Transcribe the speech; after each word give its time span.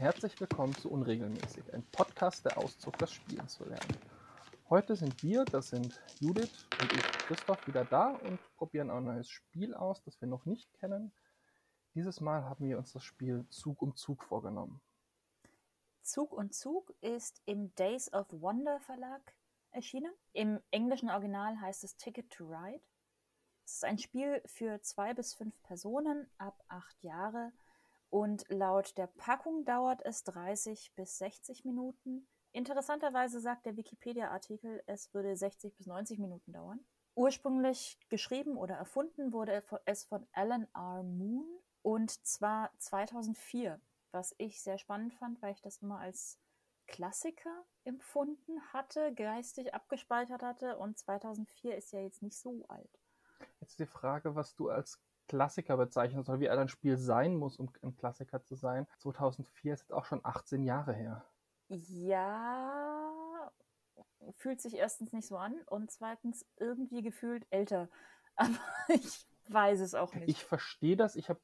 herzlich 0.00 0.40
willkommen 0.40 0.74
zu 0.76 0.90
Unregelmäßig, 0.90 1.74
ein 1.74 1.84
Podcast, 1.92 2.46
der 2.46 2.56
Auszug, 2.56 2.96
das 2.96 3.12
Spielen 3.12 3.46
zu 3.48 3.66
lernen. 3.66 3.98
Heute 4.70 4.96
sind 4.96 5.22
wir, 5.22 5.44
das 5.44 5.68
sind 5.68 6.00
Judith 6.20 6.66
und 6.80 6.90
ich, 6.94 7.02
Christoph, 7.26 7.66
wieder 7.66 7.84
da 7.84 8.12
und 8.14 8.38
probieren 8.56 8.88
ein 8.88 9.04
neues 9.04 9.28
Spiel 9.28 9.74
aus, 9.74 10.02
das 10.02 10.18
wir 10.22 10.26
noch 10.26 10.46
nicht 10.46 10.72
kennen. 10.72 11.12
Dieses 11.94 12.22
Mal 12.22 12.44
haben 12.46 12.66
wir 12.66 12.78
uns 12.78 12.94
das 12.94 13.04
Spiel 13.04 13.46
Zug 13.50 13.82
um 13.82 13.94
Zug 13.94 14.24
vorgenommen. 14.24 14.80
Zug 16.00 16.32
und 16.32 16.54
Zug 16.54 16.94
ist 17.02 17.42
im 17.44 17.74
Days 17.74 18.10
of 18.14 18.26
Wonder 18.30 18.80
Verlag 18.80 19.34
erschienen. 19.70 20.14
Im 20.32 20.60
englischen 20.70 21.10
Original 21.10 21.60
heißt 21.60 21.84
es 21.84 21.98
Ticket 21.98 22.30
to 22.30 22.46
Ride. 22.46 22.80
Es 23.66 23.74
ist 23.74 23.84
ein 23.84 23.98
Spiel 23.98 24.40
für 24.46 24.80
zwei 24.80 25.12
bis 25.12 25.34
fünf 25.34 25.62
Personen 25.62 26.26
ab 26.38 26.58
acht 26.68 27.02
Jahre 27.02 27.52
und 28.10 28.44
laut 28.48 28.98
der 28.98 29.06
Packung 29.06 29.64
dauert 29.64 30.04
es 30.04 30.24
30 30.24 30.92
bis 30.96 31.18
60 31.18 31.64
Minuten. 31.64 32.28
Interessanterweise 32.52 33.40
sagt 33.40 33.66
der 33.66 33.76
Wikipedia-Artikel, 33.76 34.82
es 34.86 35.14
würde 35.14 35.36
60 35.36 35.76
bis 35.76 35.86
90 35.86 36.18
Minuten 36.18 36.52
dauern. 36.52 36.80
Ursprünglich 37.14 37.98
geschrieben 38.08 38.56
oder 38.56 38.74
erfunden 38.74 39.32
wurde 39.32 39.62
es 39.84 40.04
von 40.04 40.26
Alan 40.32 40.66
R. 40.74 41.02
Moon 41.04 41.46
und 41.82 42.10
zwar 42.26 42.72
2004, 42.78 43.80
was 44.10 44.34
ich 44.38 44.60
sehr 44.60 44.78
spannend 44.78 45.14
fand, 45.14 45.40
weil 45.40 45.52
ich 45.52 45.62
das 45.62 45.78
immer 45.78 45.98
als 45.98 46.40
Klassiker 46.86 47.64
empfunden 47.84 48.60
hatte, 48.72 49.14
geistig 49.14 49.72
abgespeichert 49.72 50.42
hatte 50.42 50.76
und 50.78 50.98
2004 50.98 51.76
ist 51.76 51.92
ja 51.92 52.00
jetzt 52.00 52.22
nicht 52.22 52.36
so 52.36 52.64
alt. 52.68 53.00
Jetzt 53.60 53.78
die 53.78 53.86
Frage, 53.86 54.34
was 54.34 54.54
du 54.56 54.68
als 54.68 55.00
Klassiker 55.30 55.76
bezeichnen 55.76 56.24
soll, 56.24 56.40
wie 56.40 56.50
ein 56.50 56.68
Spiel 56.68 56.96
sein 56.96 57.36
muss, 57.36 57.56
um 57.56 57.70
ein 57.82 57.96
Klassiker 57.96 58.42
zu 58.42 58.56
sein. 58.56 58.88
2004 58.98 59.74
ist 59.74 59.82
jetzt 59.82 59.92
auch 59.92 60.04
schon 60.04 60.20
18 60.24 60.64
Jahre 60.64 60.92
her. 60.92 61.24
Ja, 61.68 63.52
fühlt 64.38 64.60
sich 64.60 64.74
erstens 64.74 65.12
nicht 65.12 65.28
so 65.28 65.36
an 65.36 65.54
und 65.66 65.88
zweitens 65.92 66.44
irgendwie 66.56 67.02
gefühlt 67.02 67.46
älter. 67.50 67.88
Aber 68.34 68.58
ich 68.88 69.24
weiß 69.48 69.78
es 69.78 69.94
auch 69.94 70.12
nicht. 70.14 70.28
Ich 70.28 70.44
verstehe 70.44 70.96
das. 70.96 71.14
Ich 71.14 71.28
habe 71.28 71.40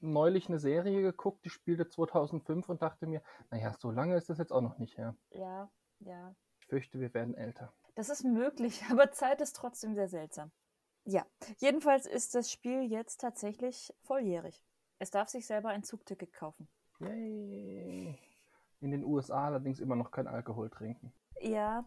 neulich 0.00 0.48
eine 0.48 0.58
Serie 0.58 1.02
geguckt, 1.02 1.44
die 1.44 1.50
spielte 1.50 1.86
2005 1.88 2.66
und 2.70 2.80
dachte 2.80 3.06
mir, 3.06 3.20
naja, 3.50 3.74
so 3.78 3.90
lange 3.90 4.16
ist 4.16 4.30
das 4.30 4.38
jetzt 4.38 4.54
auch 4.54 4.62
noch 4.62 4.78
nicht 4.78 4.96
her. 4.96 5.14
Ja, 5.32 5.70
ja. 5.98 6.34
Ich 6.60 6.66
fürchte, 6.66 6.98
wir 6.98 7.12
werden 7.12 7.34
älter. 7.34 7.74
Das 7.94 8.08
ist 8.08 8.24
möglich, 8.24 8.82
aber 8.90 9.12
Zeit 9.12 9.42
ist 9.42 9.54
trotzdem 9.54 9.94
sehr 9.94 10.08
seltsam. 10.08 10.50
Ja, 11.04 11.26
jedenfalls 11.58 12.06
ist 12.06 12.34
das 12.34 12.50
Spiel 12.50 12.84
jetzt 12.84 13.20
tatsächlich 13.20 13.92
volljährig. 14.02 14.64
Es 14.98 15.10
darf 15.10 15.28
sich 15.28 15.46
selber 15.46 15.70
ein 15.70 15.82
Zugticket 15.82 16.32
kaufen. 16.32 16.68
Yay. 17.00 18.18
In 18.80 18.90
den 18.90 19.04
USA 19.04 19.46
allerdings 19.46 19.80
immer 19.80 19.96
noch 19.96 20.10
kein 20.12 20.28
Alkohol 20.28 20.70
trinken. 20.70 21.12
Ja, 21.40 21.84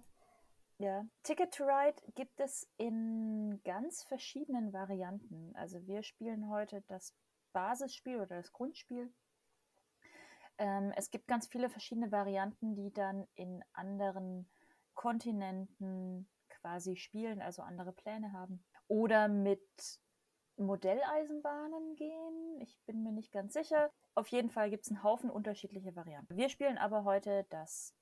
ja. 0.77 1.05
Ticket 1.23 1.53
to 1.53 1.63
Ride 1.63 2.01
gibt 2.15 2.39
es 2.39 2.69
in 2.77 3.61
ganz 3.63 4.03
verschiedenen 4.03 4.73
Varianten. 4.73 5.55
Also 5.55 5.85
wir 5.87 6.03
spielen 6.03 6.49
heute 6.49 6.81
das 6.87 7.15
Basisspiel 7.53 8.17
oder 8.17 8.35
das 8.35 8.51
Grundspiel. 8.51 9.13
Ähm, 10.57 10.91
es 10.95 11.09
gibt 11.11 11.27
ganz 11.27 11.47
viele 11.47 11.69
verschiedene 11.69 12.11
Varianten, 12.11 12.75
die 12.75 12.91
dann 12.91 13.27
in 13.35 13.63
anderen 13.71 14.49
Kontinenten 14.93 16.29
quasi 16.49 16.97
spielen, 16.97 17.41
also 17.41 17.61
andere 17.61 17.93
Pläne 17.93 18.33
haben. 18.33 18.63
Oder 18.87 19.27
mit 19.27 19.99
Modelleisenbahnen 20.57 21.95
gehen. 21.95 22.61
Ich 22.61 22.79
bin 22.85 23.03
mir 23.03 23.11
nicht 23.11 23.31
ganz 23.31 23.53
sicher. 23.53 23.91
Auf 24.13 24.27
jeden 24.29 24.49
Fall 24.49 24.69
gibt 24.69 24.85
es 24.85 24.91
einen 24.91 25.03
Haufen 25.03 25.29
unterschiedliche 25.29 25.95
Varianten. 25.95 26.37
Wir 26.37 26.49
spielen 26.49 26.77
aber 26.77 27.03
heute 27.03 27.45
das 27.49 27.93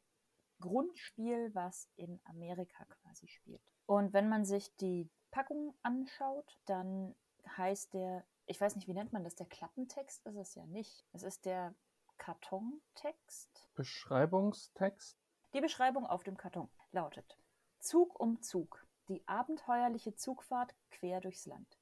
Grundspiel, 0.60 1.54
was 1.54 1.90
in 1.96 2.22
Amerika 2.26 2.86
quasi 2.86 3.28
spielt. 3.28 3.62
Und 3.86 4.14
wenn 4.14 4.30
man 4.30 4.46
sich 4.46 4.76
die 4.78 5.10
Packung 5.32 5.76
anschaut, 5.82 6.58
dann 6.66 7.16
heißt 7.58 7.94
der, 7.94 8.24
ich 8.46 8.60
weiß 8.62 8.76
nicht, 8.76 8.88
wie 8.88 8.94
nennt 8.94 9.14
man 9.14 9.24
das, 9.24 9.36
der 9.36 9.48
Klappentext 9.48 10.26
ist 10.26 10.36
es 10.36 10.56
ja 10.56 10.66
nicht. 10.68 11.06
Es 11.12 11.24
ist 11.24 11.46
der 11.46 11.74
Kartontext. 12.18 13.70
Beschreibungstext. 13.74 15.18
Die 15.54 15.62
Beschreibung 15.62 16.06
auf 16.06 16.24
dem 16.24 16.38
Karton 16.38 16.70
lautet 16.92 17.38
Zug 17.80 18.20
um 18.20 18.42
Zug. 18.42 18.83
Die 19.10 19.28
abenteuerliche 19.28 20.16
Zugfahrt 20.16 20.74
quer 20.90 21.20
durchs 21.20 21.46
Land. 21.46 21.78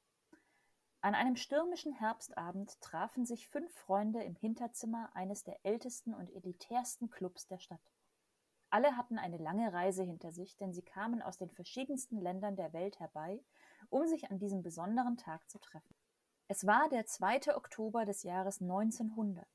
An 1.02 1.16
einem 1.16 1.36
stürmischen 1.36 1.94
Herbstabend 1.94 2.80
trafen 2.82 3.26
sich 3.26 3.48
fünf 3.48 3.74
Freunde 3.74 4.24
im 4.24 4.36
Hinterzimmer 4.36 5.10
eines 5.16 5.44
der 5.44 5.64
ältesten 5.64 6.14
und 6.14 6.30
elitärsten 6.32 7.10
Clubs 7.10 7.48
der 7.48 7.60
Stadt. 7.60 7.92
Alle 8.70 8.96
hatten 8.96 9.18
eine 9.18 9.38
lange 9.38 9.74
Reise 9.74 10.04
hinter 10.04 10.32
sich, 10.32 10.58
denn 10.58 10.74
sie 10.74 10.84
kamen 10.84 11.22
aus 11.22 11.38
den 11.38 11.50
verschiedensten 11.50 12.20
Ländern 12.20 12.56
der 12.56 12.72
Welt 12.74 13.00
herbei, 13.00 13.44
um 13.90 14.08
sich 14.08 14.32
an 14.32 14.40
diesem 14.40 14.64
besonderen 14.64 15.18
Tag 15.18 15.50
zu 15.50 15.60
treffen. 15.60 15.96
Es 16.48 16.66
war 16.66 16.88
der 16.90 17.06
2. 17.06 17.56
Oktober 17.56 18.06
des 18.06 18.24
Jahres 18.24 18.62
1900, 18.62 19.48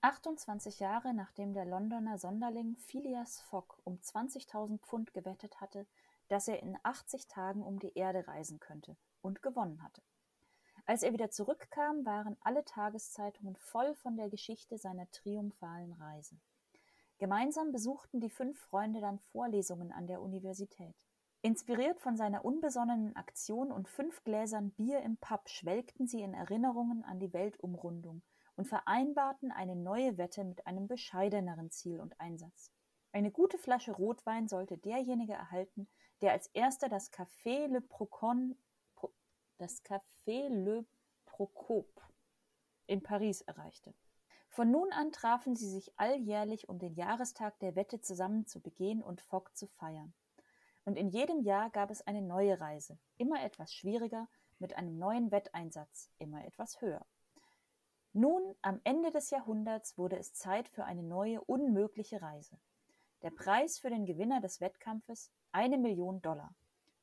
28 0.00 0.80
Jahre 0.80 1.14
nachdem 1.14 1.52
der 1.52 1.64
Londoner 1.64 2.18
Sonderling 2.18 2.76
Phileas 2.76 3.40
Fogg 3.40 3.76
um 3.84 3.98
20.000 3.98 4.80
Pfund 4.80 5.14
gewettet 5.14 5.60
hatte, 5.60 5.86
dass 6.32 6.48
er 6.48 6.62
in 6.62 6.78
80 6.82 7.28
Tagen 7.28 7.62
um 7.62 7.78
die 7.78 7.92
Erde 7.94 8.26
reisen 8.26 8.58
könnte 8.58 8.96
und 9.20 9.42
gewonnen 9.42 9.82
hatte. 9.82 10.00
Als 10.86 11.02
er 11.02 11.12
wieder 11.12 11.30
zurückkam, 11.30 12.06
waren 12.06 12.38
alle 12.40 12.64
Tageszeitungen 12.64 13.54
voll 13.56 13.94
von 13.96 14.16
der 14.16 14.30
Geschichte 14.30 14.78
seiner 14.78 15.10
triumphalen 15.10 15.92
Reise. 15.92 16.40
Gemeinsam 17.18 17.70
besuchten 17.70 18.18
die 18.18 18.30
fünf 18.30 18.58
Freunde 18.58 19.02
dann 19.02 19.18
Vorlesungen 19.18 19.92
an 19.92 20.06
der 20.06 20.22
Universität. 20.22 20.96
Inspiriert 21.42 22.00
von 22.00 22.16
seiner 22.16 22.46
unbesonnenen 22.46 23.14
Aktion 23.14 23.70
und 23.70 23.86
fünf 23.86 24.24
Gläsern 24.24 24.70
Bier 24.70 25.02
im 25.02 25.18
Pub 25.18 25.50
schwelgten 25.50 26.06
sie 26.06 26.22
in 26.22 26.32
Erinnerungen 26.32 27.04
an 27.04 27.20
die 27.20 27.34
Weltumrundung 27.34 28.22
und 28.56 28.66
vereinbarten 28.66 29.52
eine 29.52 29.76
neue 29.76 30.16
Wette 30.16 30.44
mit 30.44 30.66
einem 30.66 30.88
bescheideneren 30.88 31.70
Ziel 31.70 32.00
und 32.00 32.18
Einsatz. 32.18 32.72
Eine 33.12 33.30
gute 33.30 33.58
Flasche 33.58 33.92
Rotwein 33.92 34.48
sollte 34.48 34.78
derjenige 34.78 35.34
erhalten, 35.34 35.86
der 36.22 36.32
als 36.32 36.46
erster 36.48 36.88
das 36.88 37.12
Café 37.12 37.66
Le 37.66 37.80
Procon 37.80 38.56
das 39.58 39.84
Café 39.84 40.48
Le 40.48 40.84
Procope 41.26 42.02
in 42.86 43.02
Paris 43.02 43.42
erreichte. 43.42 43.94
Von 44.48 44.70
nun 44.70 44.92
an 44.92 45.12
trafen 45.12 45.54
sie 45.54 45.68
sich 45.68 45.92
alljährlich, 45.98 46.68
um 46.68 46.78
den 46.78 46.94
Jahrestag 46.94 47.58
der 47.60 47.76
Wette 47.76 48.00
zusammen 48.00 48.46
zu 48.46 48.60
begehen 48.60 49.02
und 49.02 49.20
Fogg 49.20 49.50
zu 49.54 49.66
feiern. 49.66 50.12
Und 50.84 50.96
in 50.96 51.08
jedem 51.08 51.42
Jahr 51.42 51.70
gab 51.70 51.90
es 51.90 52.06
eine 52.06 52.22
neue 52.22 52.60
Reise, 52.60 52.98
immer 53.16 53.42
etwas 53.42 53.72
schwieriger, 53.72 54.28
mit 54.58 54.76
einem 54.76 54.98
neuen 54.98 55.30
Wetteinsatz, 55.30 56.10
immer 56.18 56.44
etwas 56.44 56.80
höher. 56.80 57.06
Nun, 58.12 58.42
am 58.62 58.80
Ende 58.84 59.10
des 59.10 59.30
Jahrhunderts, 59.30 59.96
wurde 59.96 60.18
es 60.18 60.34
Zeit 60.34 60.68
für 60.68 60.84
eine 60.84 61.02
neue, 61.02 61.40
unmögliche 61.40 62.20
Reise. 62.20 62.58
Der 63.22 63.30
Preis 63.30 63.78
für 63.78 63.90
den 63.90 64.04
Gewinner 64.04 64.40
des 64.40 64.60
Wettkampfes 64.60 65.30
eine 65.52 65.78
Million 65.78 66.20
Dollar. 66.22 66.54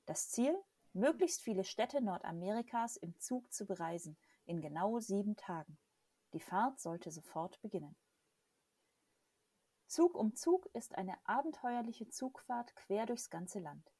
Das 0.05 0.29
Ziel 0.29 0.55
möglichst 0.93 1.41
viele 1.41 1.63
Städte 1.63 2.01
Nordamerikas 2.01 2.97
im 2.97 3.17
Zug 3.19 3.51
zu 3.53 3.65
bereisen, 3.65 4.17
in 4.45 4.61
genau 4.61 4.99
sieben 4.99 5.35
Tagen. 5.35 5.77
Die 6.33 6.39
Fahrt 6.39 6.79
sollte 6.79 7.11
sofort 7.11 7.61
beginnen. 7.61 7.95
Zug 9.87 10.15
um 10.15 10.35
Zug 10.35 10.67
ist 10.73 10.95
eine 10.97 11.15
abenteuerliche 11.25 12.09
Zugfahrt 12.09 12.75
quer 12.75 13.05
durchs 13.05 13.29
ganze 13.29 13.59
Land. 13.59 13.91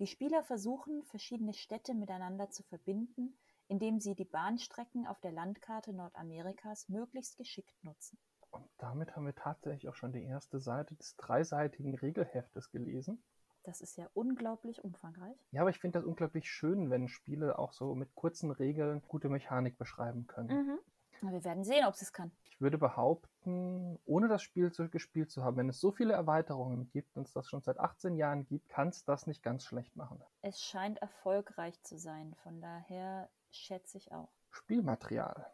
Die 0.00 0.06
Spieler 0.06 0.42
versuchen, 0.42 1.04
verschiedene 1.04 1.52
Städte 1.52 1.94
miteinander 1.94 2.50
zu 2.50 2.62
verbinden, 2.64 3.38
indem 3.68 4.00
sie 4.00 4.14
die 4.14 4.24
Bahnstrecken 4.24 5.06
auf 5.06 5.20
der 5.20 5.30
Landkarte 5.30 5.92
Nordamerikas 5.92 6.88
möglichst 6.88 7.36
geschickt 7.36 7.84
nutzen. 7.84 8.18
Und 8.50 8.68
damit 8.78 9.14
haben 9.14 9.26
wir 9.26 9.34
tatsächlich 9.34 9.88
auch 9.88 9.94
schon 9.94 10.12
die 10.12 10.24
erste 10.24 10.58
Seite 10.58 10.96
des 10.96 11.14
dreiseitigen 11.16 11.94
Regelheftes 11.94 12.70
gelesen. 12.70 13.22
Das 13.64 13.80
ist 13.80 13.96
ja 13.96 14.08
unglaublich 14.14 14.82
umfangreich. 14.82 15.36
Ja, 15.52 15.60
aber 15.60 15.70
ich 15.70 15.78
finde 15.78 15.98
das 15.98 16.06
unglaublich 16.06 16.50
schön, 16.50 16.90
wenn 16.90 17.08
Spiele 17.08 17.58
auch 17.58 17.72
so 17.72 17.94
mit 17.94 18.14
kurzen 18.14 18.50
Regeln 18.50 19.02
gute 19.06 19.28
Mechanik 19.28 19.76
beschreiben 19.76 20.26
können. 20.26 20.48
Mhm. 20.48 20.78
Wir 21.22 21.44
werden 21.44 21.64
sehen, 21.64 21.84
ob 21.84 21.94
es 21.94 22.12
kann. 22.12 22.32
Ich 22.44 22.60
würde 22.62 22.78
behaupten, 22.78 23.98
ohne 24.06 24.28
das 24.28 24.42
Spiel 24.42 24.72
zu, 24.72 24.88
gespielt 24.88 25.30
zu 25.30 25.44
haben, 25.44 25.58
wenn 25.58 25.68
es 25.68 25.78
so 25.78 25.92
viele 25.92 26.14
Erweiterungen 26.14 26.88
gibt 26.90 27.16
und 27.16 27.26
es 27.26 27.32
das 27.34 27.46
schon 27.46 27.60
seit 27.60 27.78
18 27.78 28.16
Jahren 28.16 28.46
gibt, 28.46 28.70
kann 28.70 28.88
es 28.88 29.04
das 29.04 29.26
nicht 29.26 29.42
ganz 29.42 29.64
schlecht 29.64 29.96
machen. 29.96 30.22
Es 30.40 30.62
scheint 30.62 30.98
erfolgreich 30.98 31.82
zu 31.82 31.98
sein, 31.98 32.34
von 32.42 32.60
daher 32.62 33.28
schätze 33.50 33.98
ich 33.98 34.12
auch. 34.12 34.30
Spielmaterial. 34.50 35.46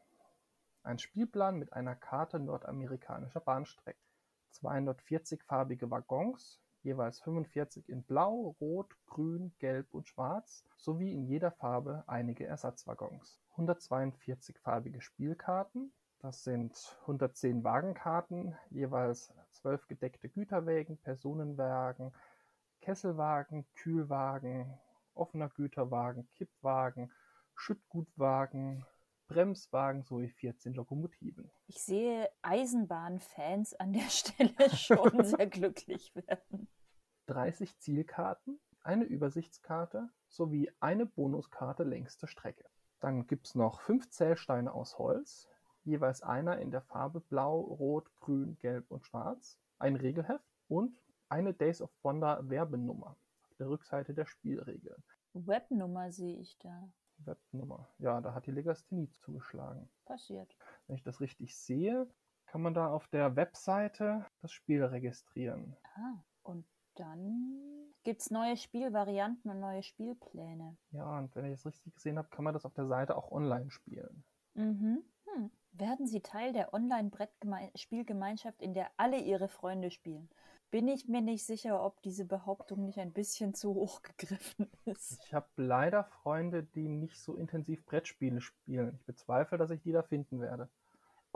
Ein 0.85 1.01
Spielplan 1.01 1.57
mit 1.57 1.73
einer 1.73 1.97
Karte 1.97 2.39
nordamerikanischer 2.39 3.41
Bahnstrecken. 3.41 4.01
240 4.51 5.43
farbige 5.43 5.91
Waggons, 5.91 6.61
jeweils 6.87 7.21
45 7.21 7.89
in 7.89 8.05
Blau, 8.05 8.57
Rot, 8.61 8.95
Grün, 9.07 9.53
Gelb 9.59 9.93
und 9.93 10.09
Schwarz 10.09 10.65
sowie 10.77 11.13
in 11.13 11.27
jeder 11.27 11.51
Farbe 11.51 12.05
einige 12.07 12.47
Ersatzwaggons, 12.47 13.43
142 13.51 14.59
farbige 14.61 15.01
Spielkarten 15.01 15.93
Das 16.21 16.45
sind 16.45 16.97
110 17.03 17.65
Wagenkarten, 17.65 18.57
jeweils 18.71 19.35
12 19.51 19.89
gedeckte 19.89 20.29
Güterwägen, 20.29 20.97
Personenwagen, 20.99 22.15
Kesselwagen, 22.81 23.67
Kühlwagen, 23.75 24.79
offener 25.15 25.49
Güterwagen, 25.49 26.29
Kippwagen, 26.37 27.13
Schüttgutwagen, 27.57 28.87
Bremswagen 29.27 30.03
sowie 30.05 30.29
14 30.29 30.75
Lokomotiven. 30.75 31.51
Ich 31.67 31.83
sehe 31.83 32.31
Eisenbahnfans 32.43 33.75
an 33.75 33.93
der 33.93 34.09
Stelle 34.09 34.71
schon 34.77 35.25
sehr 35.25 35.47
glücklich 35.49 36.15
werden. 36.15 36.69
30 37.27 37.79
Zielkarten, 37.79 38.59
eine 38.83 39.05
Übersichtskarte 39.05 40.09
sowie 40.29 40.71
eine 40.81 41.07
Bonuskarte 41.07 41.83
längste 41.83 42.27
Strecke. 42.27 42.65
Dann 43.01 43.27
gibt 43.27 43.47
es 43.47 43.55
noch 43.55 43.81
fünf 43.81 44.09
Zählsteine 44.11 44.73
aus 44.73 44.99
Holz, 44.99 45.49
jeweils 45.85 46.23
einer 46.23 46.59
in 46.59 46.71
der 46.71 46.83
Farbe 46.83 47.21
Blau, 47.21 47.61
Rot, 47.61 48.11
Grün, 48.21 48.57
Gelb 48.59 48.91
und 48.91 49.05
Schwarz, 49.05 49.59
ein 49.79 49.97
Regelheft 49.97 50.45
und 50.69 50.99
eine 51.29 51.53
Days 51.53 51.83
of 51.83 51.91
Wonder 52.03 52.49
Werbenummer 52.49 53.17
auf 53.45 53.55
der 53.59 53.69
Rückseite 53.69 54.15
der 54.15 54.27
Spielregeln. 54.27 55.03
Webnummer 55.33 56.11
sehe 56.13 56.39
ich 56.39 56.59
da. 56.59 56.89
Webnummer. 57.19 57.89
Ja, 57.99 58.21
da 58.21 58.35
hat 58.35 58.47
die 58.47 58.53
Legasthenie 58.53 59.11
zugeschlagen. 59.11 59.89
Passiert. 60.05 60.55
Wenn 60.87 60.97
ich 60.97 61.03
das 61.03 61.21
richtig 61.21 61.57
sehe, 61.57 62.09
kann 62.47 62.63
man 62.63 62.75
da 62.75 62.89
auf 62.89 63.09
der 63.09 63.37
Webseite 63.37 64.27
das 64.41 64.53
Spiel 64.53 64.85
registrieren. 64.85 65.77
Ah, 65.95 66.23
und 66.43 66.65
dann 66.97 67.93
gibt 68.05 68.21
es 68.21 68.31
neue 68.31 68.57
Spielvarianten 68.57 69.51
und 69.51 69.61
neue 69.61 69.83
Spielpläne. 69.83 70.77
Ja, 70.93 71.19
und 71.19 71.35
wenn 71.35 71.47
ich 71.47 71.55
es 71.55 71.67
richtig 71.67 71.95
gesehen 71.95 72.19
habe, 72.19 72.29
kann 72.29 72.45
man 72.45 72.55
das 72.55 72.65
auf 72.65 72.75
der 72.75 72.87
Seite 72.87 73.17
auch 73.17 73.33
online 73.33 73.71
spielen. 73.71 74.25
Mhm. 74.55 75.03
Hm. 75.25 75.51
Werden 75.73 76.07
Sie 76.07 76.21
Teil 76.21 76.53
der 76.53 76.73
Online-Brettspielgemeinschaft, 76.73 78.63
in 78.63 78.75
der 78.75 78.91
alle 78.97 79.19
Ihre 79.19 79.49
Freunde 79.49 79.91
spielen? 79.91 80.31
Bin 80.71 80.89
ich 80.89 81.09
mir 81.09 81.21
nicht 81.21 81.45
sicher, 81.45 81.85
ob 81.85 82.01
diese 82.03 82.25
Behauptung 82.25 82.85
nicht 82.85 82.99
ein 82.99 83.13
bisschen 83.13 83.55
zu 83.55 83.75
hoch 83.75 84.03
gegriffen 84.03 84.71
ist. 84.85 85.21
Ich 85.25 85.35
habe 85.35 85.49
leider 85.57 86.05
Freunde, 86.05 86.63
die 86.63 86.89
nicht 86.89 87.17
so 87.17 87.37
intensiv 87.37 87.85
Brettspiele 87.85 88.41
spielen. 88.41 88.95
Ich 88.95 89.05
bezweifle, 89.05 89.59
dass 89.59 89.71
ich 89.71 89.83
die 89.83 89.93
da 89.93 90.03
finden 90.03 90.41
werde. 90.41 90.69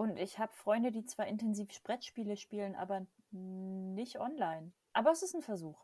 Und 0.01 0.17
ich 0.19 0.39
habe 0.39 0.51
Freunde, 0.55 0.93
die 0.93 1.05
zwar 1.05 1.27
intensiv 1.27 1.69
Brettspiele 1.83 2.39
spielen, 2.39 2.75
aber 2.75 3.07
nicht 3.33 4.19
online. 4.19 4.73
Aber 4.95 5.11
es 5.11 5.23
ist 5.23 5.35
ein 5.35 5.43
Versuch. 5.43 5.79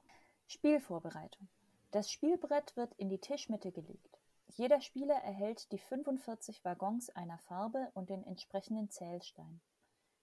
Spielvorbereitung. 0.46 1.48
Das 1.90 2.10
Spielbrett 2.10 2.74
wird 2.78 2.94
in 2.94 3.10
die 3.10 3.18
Tischmitte 3.18 3.72
gelegt. 3.72 4.18
Jeder 4.46 4.80
Spieler 4.80 5.16
erhält 5.16 5.70
die 5.70 5.76
45 5.76 6.64
Waggons 6.64 7.10
einer 7.10 7.36
Farbe 7.40 7.90
und 7.92 8.08
den 8.08 8.24
entsprechenden 8.24 8.88
Zählstein. 8.88 9.60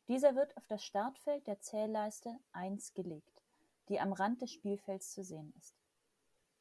Dieser 0.07 0.33
wird 0.33 0.57
auf 0.57 0.65
das 0.65 0.83
Startfeld 0.83 1.45
der 1.45 1.59
Zählleiste 1.59 2.35
1 2.51 2.95
gelegt, 2.95 3.43
die 3.89 3.99
am 3.99 4.11
Rand 4.11 4.41
des 4.41 4.51
Spielfelds 4.51 5.11
zu 5.11 5.23
sehen 5.23 5.53
ist. 5.59 5.75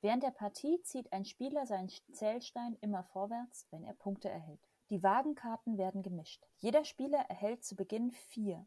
Während 0.02 0.23
der 0.23 0.32
Partie 0.32 0.82
zieht 0.82 1.11
ein 1.14 1.25
Spieler 1.25 1.64
seinen 1.64 1.88
Zählstein 2.12 2.76
immer 2.82 3.05
vorwärts, 3.05 3.67
wenn 3.70 3.85
er 3.85 3.94
Punkte 3.94 4.28
erhält. 4.28 4.69
Die 4.92 5.02
Wagenkarten 5.02 5.78
werden 5.78 6.02
gemischt. 6.02 6.44
Jeder 6.58 6.84
Spieler 6.84 7.20
erhält 7.30 7.64
zu 7.64 7.76
Beginn 7.76 8.10
vier. 8.12 8.66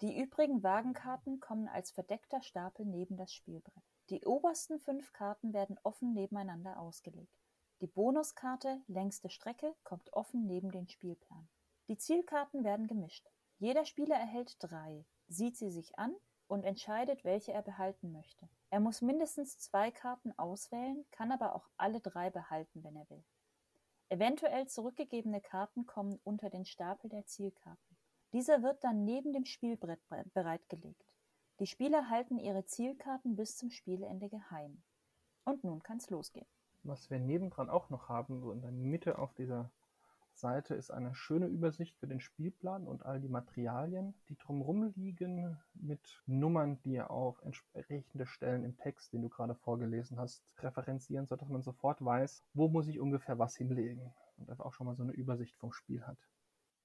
Die 0.00 0.18
übrigen 0.18 0.62
Wagenkarten 0.62 1.38
kommen 1.38 1.68
als 1.68 1.90
verdeckter 1.90 2.40
Stapel 2.40 2.86
neben 2.86 3.18
das 3.18 3.34
Spielbrett. 3.34 3.84
Die 4.08 4.24
obersten 4.24 4.78
fünf 4.78 5.12
Karten 5.12 5.52
werden 5.52 5.78
offen 5.82 6.14
nebeneinander 6.14 6.80
ausgelegt. 6.80 7.36
Die 7.82 7.88
Bonuskarte 7.88 8.80
längste 8.86 9.28
Strecke 9.28 9.76
kommt 9.84 10.10
offen 10.14 10.46
neben 10.46 10.70
den 10.70 10.88
Spielplan. 10.88 11.46
Die 11.88 11.98
Zielkarten 11.98 12.64
werden 12.64 12.86
gemischt. 12.86 13.28
Jeder 13.58 13.84
Spieler 13.84 14.16
erhält 14.16 14.56
drei, 14.60 15.04
sieht 15.28 15.58
sie 15.58 15.68
sich 15.68 15.98
an 15.98 16.16
und 16.46 16.64
entscheidet, 16.64 17.22
welche 17.22 17.52
er 17.52 17.60
behalten 17.60 18.12
möchte. 18.12 18.48
Er 18.70 18.80
muss 18.80 19.02
mindestens 19.02 19.58
zwei 19.58 19.90
Karten 19.90 20.32
auswählen, 20.38 21.04
kann 21.10 21.30
aber 21.30 21.54
auch 21.54 21.68
alle 21.76 22.00
drei 22.00 22.30
behalten, 22.30 22.82
wenn 22.82 22.96
er 22.96 23.10
will. 23.10 23.22
Eventuell 24.10 24.66
zurückgegebene 24.66 25.40
Karten 25.40 25.86
kommen 25.86 26.18
unter 26.24 26.50
den 26.50 26.64
Stapel 26.64 27.08
der 27.08 27.26
Zielkarten. 27.26 27.96
Dieser 28.32 28.60
wird 28.60 28.82
dann 28.82 29.04
neben 29.04 29.32
dem 29.32 29.44
Spielbrett 29.44 30.00
bereitgelegt. 30.34 31.06
Die 31.60 31.66
Spieler 31.68 32.10
halten 32.10 32.38
ihre 32.38 32.64
Zielkarten 32.64 33.36
bis 33.36 33.56
zum 33.56 33.70
Spielende 33.70 34.28
geheim. 34.28 34.82
Und 35.44 35.62
nun 35.62 35.84
kann's 35.84 36.10
losgehen. 36.10 36.48
Was 36.82 37.08
wir 37.08 37.20
nebendran 37.20 37.70
auch 37.70 37.88
noch 37.88 38.08
haben, 38.08 38.40
so 38.40 38.50
in 38.50 38.62
der 38.62 38.72
Mitte 38.72 39.16
auf 39.16 39.32
dieser 39.34 39.70
Seite 40.40 40.74
ist 40.74 40.90
eine 40.90 41.14
schöne 41.14 41.46
Übersicht 41.46 41.96
für 41.98 42.06
den 42.06 42.20
Spielplan 42.20 42.86
und 42.86 43.04
all 43.04 43.20
die 43.20 43.28
Materialien, 43.28 44.14
die 44.28 44.36
drumherum 44.36 44.92
liegen, 44.96 45.58
mit 45.74 46.22
Nummern, 46.26 46.80
die 46.82 47.00
auf 47.00 47.40
entsprechende 47.42 48.26
Stellen 48.26 48.64
im 48.64 48.76
Text, 48.76 49.12
den 49.12 49.22
du 49.22 49.28
gerade 49.28 49.54
vorgelesen 49.54 50.18
hast, 50.18 50.42
referenzieren, 50.58 51.26
sodass 51.26 51.48
man 51.48 51.62
sofort 51.62 52.04
weiß, 52.04 52.42
wo 52.54 52.68
muss 52.68 52.88
ich 52.88 52.98
ungefähr 52.98 53.38
was 53.38 53.56
hinlegen 53.56 54.12
und 54.38 54.50
einfach 54.50 54.64
auch 54.64 54.72
schon 54.72 54.86
mal 54.86 54.96
so 54.96 55.02
eine 55.02 55.12
Übersicht 55.12 55.56
vom 55.56 55.72
Spiel 55.72 56.06
hat. 56.06 56.18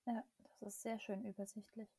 Ja, 0.06 0.24
das 0.60 0.75
ist 0.75 0.81
sehr 0.81 1.00
schön 1.00 1.24
übersichtlich. 1.25 1.90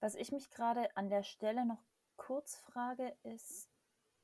Was 0.00 0.14
ich 0.14 0.32
mich 0.32 0.50
gerade 0.50 0.96
an 0.96 1.10
der 1.10 1.22
Stelle 1.22 1.66
noch 1.66 1.82
kurz 2.16 2.56
frage, 2.56 3.16
ist, 3.22 3.68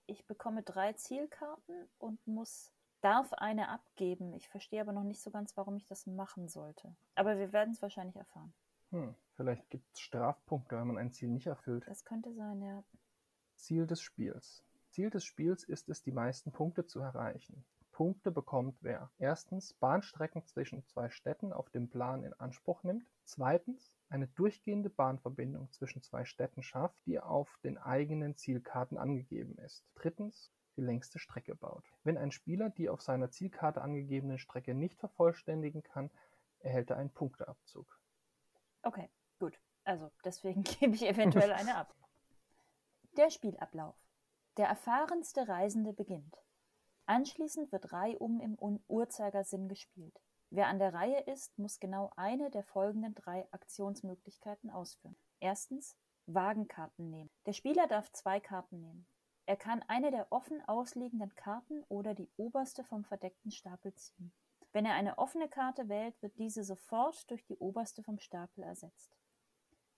ich 0.07 0.27
bekomme 0.27 0.63
drei 0.63 0.93
Zielkarten 0.93 1.89
und 1.99 2.27
muss 2.27 2.73
darf 3.01 3.33
eine 3.33 3.69
abgeben. 3.69 4.35
Ich 4.35 4.49
verstehe 4.49 4.81
aber 4.81 4.93
noch 4.93 5.05
nicht 5.05 5.21
so 5.21 5.31
ganz, 5.31 5.57
warum 5.57 5.77
ich 5.77 5.87
das 5.87 6.07
machen 6.07 6.49
sollte. 6.49 6.95
Aber 7.15 7.39
wir 7.39 7.53
werden 7.53 7.73
es 7.73 7.83
wahrscheinlich 7.83 8.17
erfahren. 8.17 8.53
Hm, 8.91 9.15
vielleicht 9.37 9.69
gibt 9.71 9.93
es 9.93 10.01
Strafpunkte, 10.01 10.77
wenn 10.77 10.87
man 10.87 10.99
ein 10.99 11.13
Ziel 11.13 11.29
nicht 11.29 11.47
erfüllt. 11.47 11.85
Das 11.87 12.05
könnte 12.05 12.33
sein, 12.35 12.61
ja. 12.63 12.83
Ziel 13.57 13.87
des 13.87 14.01
Spiels. 14.01 14.65
Ziel 14.91 15.11
des 15.11 15.25
Spiels 15.25 15.65
ist 15.65 15.89
es, 15.89 16.03
die 16.03 16.13
meisten 16.13 16.51
Punkte 16.51 16.87
zu 16.87 17.01
erreichen. 17.01 17.65
Punkte 17.93 18.31
bekommt 18.31 18.79
wer 18.81 19.11
erstens 19.19 19.75
Bahnstrecken 19.75 20.47
zwischen 20.47 20.85
zwei 20.87 21.11
Städten 21.11 21.53
auf 21.53 21.69
dem 21.71 21.91
Plan 21.91 22.25
in 22.25 22.33
Anspruch 22.33 22.83
nimmt, 22.83 23.05
zweitens 23.25 23.93
eine 24.09 24.27
durchgehende 24.27 24.91
Bahnverbindung 24.91 25.71
zwischen 25.71 26.03
zwei 26.03 26.25
Städten 26.25 26.63
schafft, 26.63 26.97
die 27.07 27.21
auf 27.21 27.59
den 27.63 27.79
eigenen 27.79 28.37
Zielkarten 28.37 28.97
angegeben 28.97 29.57
ist, 29.59 29.85
drittens 29.95 30.51
die 30.81 30.87
längste 30.87 31.19
Strecke 31.19 31.55
baut. 31.55 31.85
Wenn 32.05 32.17
ein 32.17 32.33
Spieler 32.33 32.71
die 32.71 32.89
auf 32.89 33.03
seiner 33.03 33.31
Zielkarte 33.31 33.83
angegebene 33.83 34.39
Strecke 34.39 34.75
nicht 34.75 34.99
vervollständigen 34.99 35.83
kann, 35.83 36.11
erhält 36.61 36.91
er 36.91 36.97
einen 36.97 37.11
Punkteabzug. 37.11 38.01
Okay, 38.83 39.11
gut. 39.39 39.61
Also 39.85 40.11
deswegen 40.25 40.63
gebe 40.81 40.95
ich 40.95 41.07
eventuell 41.07 41.53
eine 41.53 41.77
ab. 41.77 41.95
Der 43.17 43.31
Spielablauf. 43.31 43.97
Der 44.57 44.69
erfahrenste 44.69 45.49
Reisende 45.49 45.93
beginnt. 45.93 46.37
Anschließend 47.05 47.73
wird 47.73 47.93
reihum 47.93 48.41
im 48.41 48.57
Uhrzeigersinn 48.89 49.69
gespielt. 49.69 50.19
Wer 50.49 50.69
an 50.69 50.79
der 50.79 50.95
Reihe 50.95 51.21
ist, 51.25 51.59
muss 51.59 51.79
genau 51.79 52.11
eine 52.17 52.51
der 52.51 52.65
folgenden 52.65 53.15
drei 53.15 53.47
Aktionsmöglichkeiten 53.53 54.71
ausführen. 54.71 55.17
Erstens 55.41 55.97
Wagenkarten 56.27 57.11
nehmen. 57.11 57.31
Der 57.47 57.53
Spieler 57.53 57.87
darf 57.87 58.11
zwei 58.13 58.41
Karten 58.41 58.81
nehmen. 58.81 59.07
Er 59.51 59.57
kann 59.57 59.83
eine 59.89 60.13
der 60.13 60.31
offen 60.31 60.63
ausliegenden 60.69 61.35
Karten 61.35 61.83
oder 61.89 62.15
die 62.15 62.31
oberste 62.37 62.85
vom 62.85 63.03
verdeckten 63.03 63.51
Stapel 63.51 63.93
ziehen. 63.95 64.33
Wenn 64.71 64.87
er 64.87 64.95
eine 64.95 65.19
offene 65.19 65.49
Karte 65.49 65.89
wählt, 65.89 66.15
wird 66.23 66.39
diese 66.39 66.63
sofort 66.63 67.29
durch 67.29 67.45
die 67.47 67.57
oberste 67.57 68.05
vom 68.05 68.21
Stapel 68.21 68.63
ersetzt. 68.63 69.17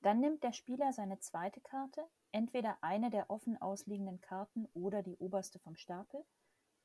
Dann 0.00 0.20
nimmt 0.20 0.42
der 0.42 0.54
Spieler 0.54 0.94
seine 0.94 1.18
zweite 1.18 1.60
Karte, 1.60 2.02
entweder 2.30 2.78
eine 2.80 3.10
der 3.10 3.28
offen 3.28 3.60
ausliegenden 3.60 4.22
Karten 4.22 4.68
oder 4.72 5.02
die 5.02 5.18
oberste 5.18 5.58
vom 5.58 5.76
Stapel, 5.76 6.24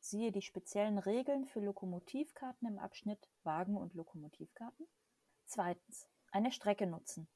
siehe 0.01 0.33
die 0.33 0.41
speziellen 0.41 0.97
Regeln 0.97 1.45
für 1.45 1.62
Lokomotivkarten 1.62 2.67
im 2.67 2.79
Abschnitt 2.79 3.29
Wagen- 3.43 3.77
und 3.77 3.93
Lokomotivkarten. 3.93 4.88
Zweitens, 5.45 6.09
eine 6.33 6.51
Strecke 6.51 6.86
nutzen. 6.86 7.29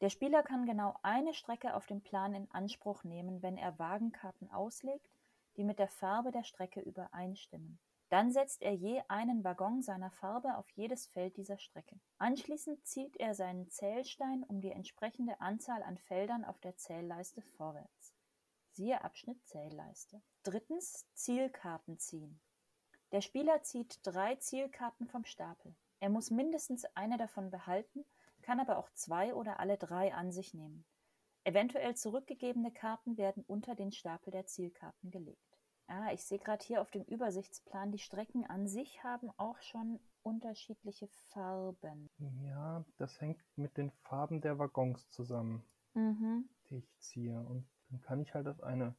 Der 0.00 0.08
Spieler 0.08 0.42
kann 0.42 0.64
genau 0.64 0.94
eine 1.02 1.34
Strecke 1.34 1.74
auf 1.74 1.86
dem 1.86 2.00
Plan 2.00 2.34
in 2.34 2.50
Anspruch 2.50 3.04
nehmen, 3.04 3.42
wenn 3.42 3.58
er 3.58 3.78
Wagenkarten 3.78 4.50
auslegt, 4.50 5.10
die 5.56 5.64
mit 5.64 5.78
der 5.78 5.88
Farbe 5.88 6.30
der 6.30 6.44
Strecke 6.44 6.80
übereinstimmen. 6.80 7.78
Dann 8.08 8.32
setzt 8.32 8.62
er 8.62 8.74
je 8.74 9.02
einen 9.08 9.44
Waggon 9.44 9.82
seiner 9.82 10.10
Farbe 10.10 10.56
auf 10.56 10.68
jedes 10.70 11.06
Feld 11.06 11.36
dieser 11.36 11.58
Strecke. 11.58 12.00
Anschließend 12.18 12.84
zieht 12.84 13.16
er 13.18 13.34
seinen 13.34 13.68
Zählstein 13.68 14.42
um 14.42 14.60
die 14.60 14.72
entsprechende 14.72 15.40
Anzahl 15.40 15.82
an 15.82 15.96
Feldern 15.96 16.44
auf 16.44 16.58
der 16.60 16.76
Zählleiste 16.76 17.42
vorwärts. 17.42 18.14
Siehe 18.72 19.04
Abschnitt 19.04 19.46
Zählleiste. 19.46 20.22
Drittens 20.42 21.06
Zielkarten 21.12 21.98
ziehen. 21.98 22.40
Der 23.12 23.20
Spieler 23.20 23.62
zieht 23.62 24.00
drei 24.02 24.36
Zielkarten 24.36 25.06
vom 25.06 25.24
Stapel. 25.24 25.76
Er 26.00 26.08
muss 26.08 26.30
mindestens 26.30 26.84
eine 26.96 27.16
davon 27.16 27.50
behalten 27.50 28.04
kann 28.42 28.60
aber 28.60 28.78
auch 28.78 28.90
zwei 28.90 29.34
oder 29.34 29.60
alle 29.60 29.76
drei 29.76 30.12
an 30.14 30.32
sich 30.32 30.54
nehmen. 30.54 30.84
Eventuell 31.44 31.94
zurückgegebene 31.96 32.70
Karten 32.70 33.16
werden 33.16 33.44
unter 33.46 33.74
den 33.74 33.92
Stapel 33.92 34.30
der 34.30 34.46
Zielkarten 34.46 35.10
gelegt. 35.10 35.58
Ah, 35.86 36.12
ich 36.12 36.22
sehe 36.24 36.38
gerade 36.38 36.64
hier 36.64 36.80
auf 36.82 36.90
dem 36.90 37.02
Übersichtsplan, 37.04 37.90
die 37.90 37.98
Strecken 37.98 38.46
an 38.46 38.68
sich 38.68 39.02
haben 39.02 39.30
auch 39.38 39.60
schon 39.60 39.98
unterschiedliche 40.22 41.08
Farben. 41.30 42.06
Ja, 42.44 42.84
das 42.98 43.20
hängt 43.20 43.42
mit 43.56 43.76
den 43.76 43.90
Farben 44.04 44.40
der 44.40 44.58
Waggons 44.58 45.10
zusammen, 45.10 45.64
Mhm. 45.94 46.48
die 46.68 46.76
ich 46.76 46.98
ziehe. 46.98 47.40
Und 47.40 47.68
dann 47.88 48.00
kann 48.02 48.20
ich 48.20 48.34
halt 48.34 48.46
auf 48.46 48.62
eine 48.62 48.94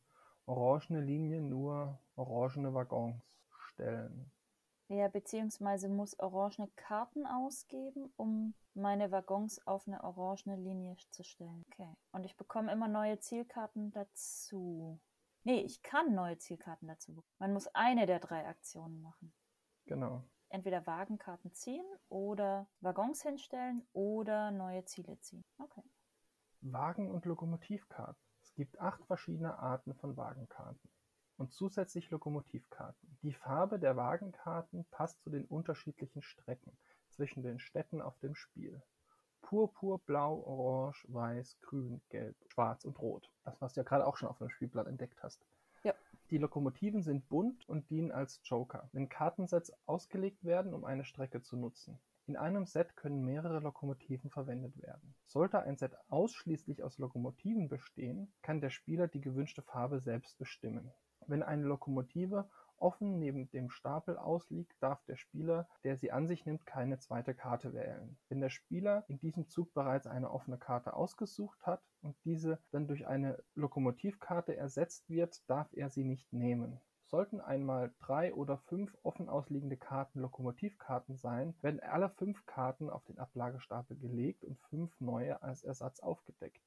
orangene 0.46 1.00
Linie 1.02 1.42
nur 1.42 1.98
orangene 2.16 2.74
Waggons 2.74 3.22
stellen. 3.70 4.32
Ja, 4.92 5.08
beziehungsweise 5.08 5.88
muss 5.88 6.20
orangene 6.20 6.68
Karten 6.76 7.26
ausgeben, 7.26 8.12
um 8.18 8.54
meine 8.74 9.10
Waggons 9.10 9.66
auf 9.66 9.88
eine 9.88 10.04
orangene 10.04 10.58
Linie 10.58 10.98
zu 11.12 11.24
stellen. 11.24 11.64
Okay. 11.72 11.96
Und 12.12 12.26
ich 12.26 12.36
bekomme 12.36 12.74
immer 12.74 12.90
neue 12.90 13.18
Zielkarten 13.18 13.94
dazu. 13.94 15.00
Nee, 15.44 15.62
ich 15.62 15.82
kann 15.82 16.14
neue 16.14 16.38
Zielkarten 16.40 16.90
dazu 16.90 17.14
bekommen. 17.14 17.38
Man 17.40 17.54
muss 17.54 17.68
eine 17.68 18.06
der 18.06 18.20
drei 18.20 18.46
Aktionen 18.46 19.02
machen. 19.02 19.34
Genau. 19.86 20.26
Entweder 20.50 20.86
Wagenkarten 20.86 21.54
ziehen 21.54 21.86
oder 22.10 22.68
Waggons 22.82 23.22
hinstellen 23.22 23.88
oder 23.94 24.52
neue 24.52 24.84
Ziele 24.84 25.18
ziehen. 25.22 25.46
Okay. 25.58 25.84
Wagen- 26.60 27.10
und 27.10 27.24
Lokomotivkarten. 27.24 28.22
Es 28.42 28.54
gibt 28.56 28.78
acht 28.82 29.06
verschiedene 29.06 29.58
Arten 29.58 29.96
von 29.96 30.18
Wagenkarten 30.18 30.91
und 31.38 31.52
zusätzlich 31.52 32.10
Lokomotivkarten. 32.10 33.18
Die 33.24 33.34
Farbe 33.34 33.80
der 33.80 33.96
Wagenkarten 33.96 34.86
passt 34.92 35.22
zu 35.22 35.30
den 35.30 35.46
unterschiedlichen 35.46 36.22
Strecken 36.22 36.78
zwischen 37.10 37.44
den 37.44 37.60
Städten 37.60 38.02
auf 38.02 38.18
dem 38.20 38.36
Spiel. 38.36 38.82
Purpur, 39.42 40.00
Blau, 40.00 40.44
Orange, 40.46 41.06
Weiß, 41.10 41.60
Grün, 41.62 42.02
Gelb, 42.10 42.38
Schwarz 42.48 42.86
und 42.86 43.00
Rot. 43.00 43.30
Das, 43.44 43.60
was 43.60 43.74
du 43.74 43.82
ja 43.82 43.84
gerade 43.84 44.08
auch 44.08 44.16
schon 44.16 44.30
auf 44.30 44.38
dem 44.38 44.50
Spielblatt 44.50 44.88
entdeckt 44.88 45.22
hast. 45.24 45.46
Ja. 45.84 45.94
Die 46.30 46.38
Lokomotiven 46.38 47.02
sind 47.02 47.28
bunt 47.28 47.68
und 47.68 47.90
dienen 47.90 48.12
als 48.12 48.40
Joker, 48.44 48.90
wenn 48.94 49.10
Kartensets 49.10 49.74
ausgelegt 49.86 50.46
werden, 50.46 50.74
um 50.74 50.86
eine 50.86 51.04
Strecke 51.04 51.42
zu 51.42 51.58
nutzen. 51.58 52.00
In 52.28 52.38
einem 52.38 52.66
Set 52.66 52.96
können 52.96 53.26
mehrere 53.26 53.60
Lokomotiven 53.60 54.30
verwendet 54.30 54.82
werden. 54.82 55.16
Sollte 55.26 55.60
ein 55.60 55.76
Set 55.76 55.98
ausschließlich 56.08 56.84
aus 56.84 56.98
Lokomotiven 57.00 57.68
bestehen, 57.68 58.32
kann 58.42 58.62
der 58.62 58.70
Spieler 58.70 59.08
die 59.08 59.20
gewünschte 59.20 59.62
Farbe 59.62 60.00
selbst 60.00 60.38
bestimmen. 60.38 60.92
Wenn 61.28 61.44
eine 61.44 61.64
Lokomotive 61.64 62.50
offen 62.78 63.20
neben 63.20 63.50
dem 63.52 63.70
Stapel 63.70 64.18
ausliegt, 64.18 64.76
darf 64.82 65.04
der 65.06 65.16
Spieler, 65.16 65.68
der 65.84 65.98
sie 65.98 66.12
an 66.12 66.28
sich 66.28 66.46
nimmt, 66.46 66.66
keine 66.66 66.98
zweite 66.98 67.34
Karte 67.34 67.74
wählen. 67.74 68.18
Wenn 68.28 68.42
der 68.42 68.50
Spieler 68.50 69.06
in 69.08 69.20
diesem 69.20 69.48
Zug 69.48 69.74
bereits 69.74 70.08
eine 70.08 70.32
offene 70.32 70.58
Karte 70.58 70.94
ausgesucht 70.94 71.66
hat 71.66 71.82
und 72.02 72.16
diese 72.26 72.60
dann 72.72 72.88
durch 72.88 73.08
eine 73.08 73.44
Lokomotivkarte 73.56 74.56
ersetzt 74.56 75.10
wird, 75.10 75.48
darf 75.50 75.70
er 75.74 75.90
sie 75.90 76.04
nicht 76.04 76.34
nehmen. 76.34 76.80
Sollten 77.12 77.42
einmal 77.42 77.94
drei 78.00 78.34
oder 78.34 78.58
fünf 78.58 78.98
offen 79.04 79.28
ausliegende 79.28 79.76
Karten 79.76 80.22
Lokomotivkarten 80.22 81.18
sein, 81.18 81.54
werden 81.62 81.82
alle 81.82 82.10
fünf 82.10 82.46
Karten 82.46 82.90
auf 82.90 83.04
den 83.04 83.20
Ablagestapel 83.20 83.98
gelegt 83.98 84.46
und 84.46 84.58
fünf 84.70 84.98
neue 85.02 85.42
als 85.44 85.64
Ersatz 85.64 86.00
aufgedeckt. 86.00 86.62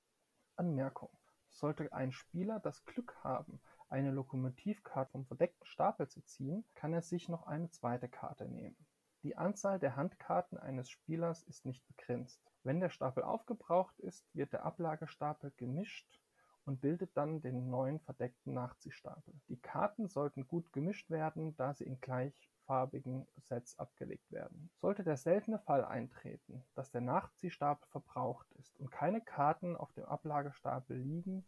Anmerkung: 0.57 1.09
Sollte 1.49 1.91
ein 1.95 2.13
Spieler 2.13 2.61
das 2.61 2.85
Glück 2.85 3.17
haben, 3.25 3.59
eine 3.95 4.11
Lokomotivkarte 4.11 5.13
vom 5.13 5.25
verdeckten 5.25 5.67
Stapel 5.69 6.09
zu 6.09 6.21
ziehen, 6.25 6.65
kann 6.75 6.93
er 6.93 7.03
sich 7.03 7.29
noch 7.29 7.47
eine 7.47 7.71
zweite 7.71 8.09
Karte 8.09 8.45
nehmen. 8.45 8.77
Die 9.23 9.37
Anzahl 9.37 9.79
der 9.79 9.95
Handkarten 9.95 10.59
eines 10.59 10.91
Spielers 10.91 11.45
ist 11.45 11.65
nicht 11.65 11.87
begrenzt. 11.87 12.43
Wenn 12.65 12.81
der 12.81 12.91
Stapel 12.91 13.23
aufgebraucht 13.23 13.97
ist, 14.01 14.27
wird 14.35 14.53
der 14.53 14.65
Ablagestapel 14.65 15.53
gemischt 15.57 16.21
und 16.65 16.81
bildet 16.81 17.17
dann 17.17 17.41
den 17.41 17.71
neuen 17.71 18.01
verdeckten 18.01 18.53
Nachziehstapel. 18.55 19.33
Die 19.49 19.61
Karten 19.61 20.09
sollten 20.09 20.49
gut 20.49 20.73
gemischt 20.73 21.09
werden, 21.09 21.55
da 21.57 21.73
sie 21.73 21.85
in 21.85 22.01
gleichfarbigen 22.01 23.29
Sets 23.37 23.79
abgelegt 23.79 24.33
werden. 24.33 24.71
Sollte 24.75 25.05
der 25.05 25.19
seltene 25.19 25.61
Fall 25.61 25.85
eintreten, 25.85 26.65
dass 26.75 26.91
der 26.91 27.01
Nachziehstapel 27.01 27.87
verbraucht 27.91 28.51
ist 28.59 28.77
und 28.81 28.91
keine 28.91 29.21
Karten 29.21 29.77
auf 29.77 29.93
dem 29.93 30.07
Ablagestapel 30.07 30.97
liegen, 30.97 31.47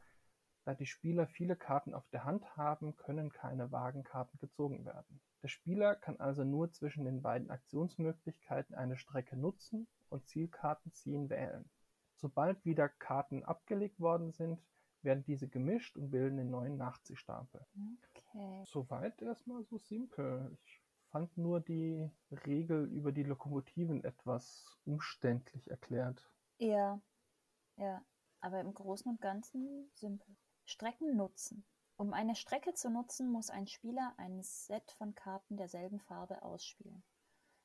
da 0.66 0.74
die 0.74 0.86
Spieler 0.86 1.28
viele 1.28 1.54
Karten 1.54 1.94
auf 1.94 2.08
der 2.08 2.24
Hand 2.24 2.56
haben, 2.56 2.96
können 2.96 3.30
keine 3.30 3.70
Wagenkarten 3.70 4.36
gezogen 4.40 4.84
werden. 4.84 5.20
Der 5.44 5.48
Spieler 5.48 5.94
kann 5.94 6.18
also 6.18 6.42
nur 6.42 6.72
zwischen 6.72 7.04
den 7.04 7.22
beiden 7.22 7.50
Aktionsmöglichkeiten 7.50 8.74
eine 8.74 8.96
Strecke 8.96 9.36
nutzen 9.36 9.86
und 10.08 10.26
Zielkarten 10.26 10.92
ziehen 10.92 11.30
wählen. 11.30 11.70
Sobald 12.16 12.64
wieder 12.64 12.88
Karten 12.88 13.44
abgelegt 13.44 14.00
worden 14.00 14.32
sind, 14.32 14.60
werden 15.02 15.22
diese 15.22 15.46
gemischt 15.46 15.96
und 15.96 16.10
bilden 16.10 16.36
den 16.36 16.50
neuen 16.50 16.76
Nachziehstapel. 16.76 17.64
Okay. 18.10 18.64
Soweit 18.66 19.22
erstmal 19.22 19.62
so 19.62 19.78
simpel. 19.78 20.58
Ich 20.64 20.82
fand 21.12 21.36
nur 21.38 21.60
die 21.60 22.10
Regel 22.44 22.86
über 22.86 23.12
die 23.12 23.22
Lokomotiven 23.22 24.02
etwas 24.02 24.80
umständlich 24.84 25.70
erklärt. 25.70 26.28
Ja, 26.58 27.00
ja, 27.76 28.04
aber 28.40 28.60
im 28.60 28.74
Großen 28.74 29.12
und 29.12 29.20
Ganzen 29.20 29.88
simpel. 29.94 30.34
Strecken 30.66 31.16
nutzen. 31.16 31.64
Um 31.96 32.12
eine 32.12 32.34
Strecke 32.34 32.74
zu 32.74 32.90
nutzen, 32.90 33.30
muss 33.30 33.50
ein 33.50 33.66
Spieler 33.66 34.14
ein 34.18 34.42
Set 34.42 34.90
von 34.98 35.14
Karten 35.14 35.56
derselben 35.56 36.00
Farbe 36.00 36.42
ausspielen. 36.42 37.02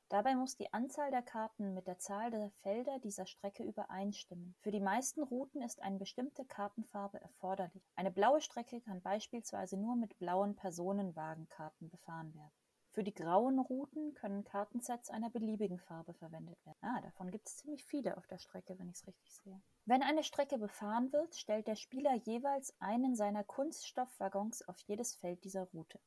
Dabei 0.08 0.36
muss 0.36 0.56
die 0.56 0.72
Anzahl 0.72 1.10
der 1.10 1.22
Karten 1.22 1.74
mit 1.74 1.88
der 1.88 1.98
Zahl 1.98 2.32
der 2.32 2.52
Felder 2.62 3.00
dieser 3.00 3.26
Strecke 3.26 3.64
übereinstimmen. 3.64 4.56
Für 4.60 4.70
die 4.70 4.80
meisten 4.80 5.24
Routen 5.24 5.62
ist 5.62 5.82
eine 5.82 5.98
bestimmte 5.98 6.46
Kartenfarbe 6.46 7.20
erforderlich. 7.20 7.84
Eine 7.96 8.12
blaue 8.12 8.42
Strecke 8.42 8.82
kann 8.82 9.02
beispielsweise 9.02 9.78
nur 9.78 9.96
mit 9.96 10.20
blauen 10.20 10.56
Personenwagenkarten 10.56 11.90
befahren 11.90 12.34
werden. 12.36 12.61
Für 12.92 13.04
die 13.06 13.14
grauen 13.14 13.58
Routen 13.58 14.14
können 14.16 14.44
Kartensets 14.44 15.10
einer 15.10 15.30
beliebigen 15.30 15.80
Farbe 15.80 16.14
verwendet 16.14 16.58
werden. 16.66 16.78
Ah, 16.82 17.00
davon 17.00 17.32
gibt 17.32 17.48
es 17.48 17.56
ziemlich 17.56 17.86
viele 17.86 18.18
auf 18.18 18.28
der 18.28 18.38
Strecke, 18.38 18.78
wenn 18.78 18.90
ich 18.90 18.98
es 18.98 19.08
richtig 19.08 19.34
sehe. 19.34 19.62
Wenn 19.86 20.04
eine 20.04 20.24
Strecke 20.24 20.58
befahren 20.58 21.14
wird, 21.14 21.34
stellt 21.34 21.68
der 21.68 21.78
Spieler 21.78 22.14
jeweils 22.16 22.76
einen 22.82 23.16
seiner 23.16 23.46
Kunststoffwaggons 23.46 24.68
auf 24.68 24.78
jedes 24.82 25.16
Feld 25.16 25.42
dieser 25.46 25.64
Route. 25.74 26.02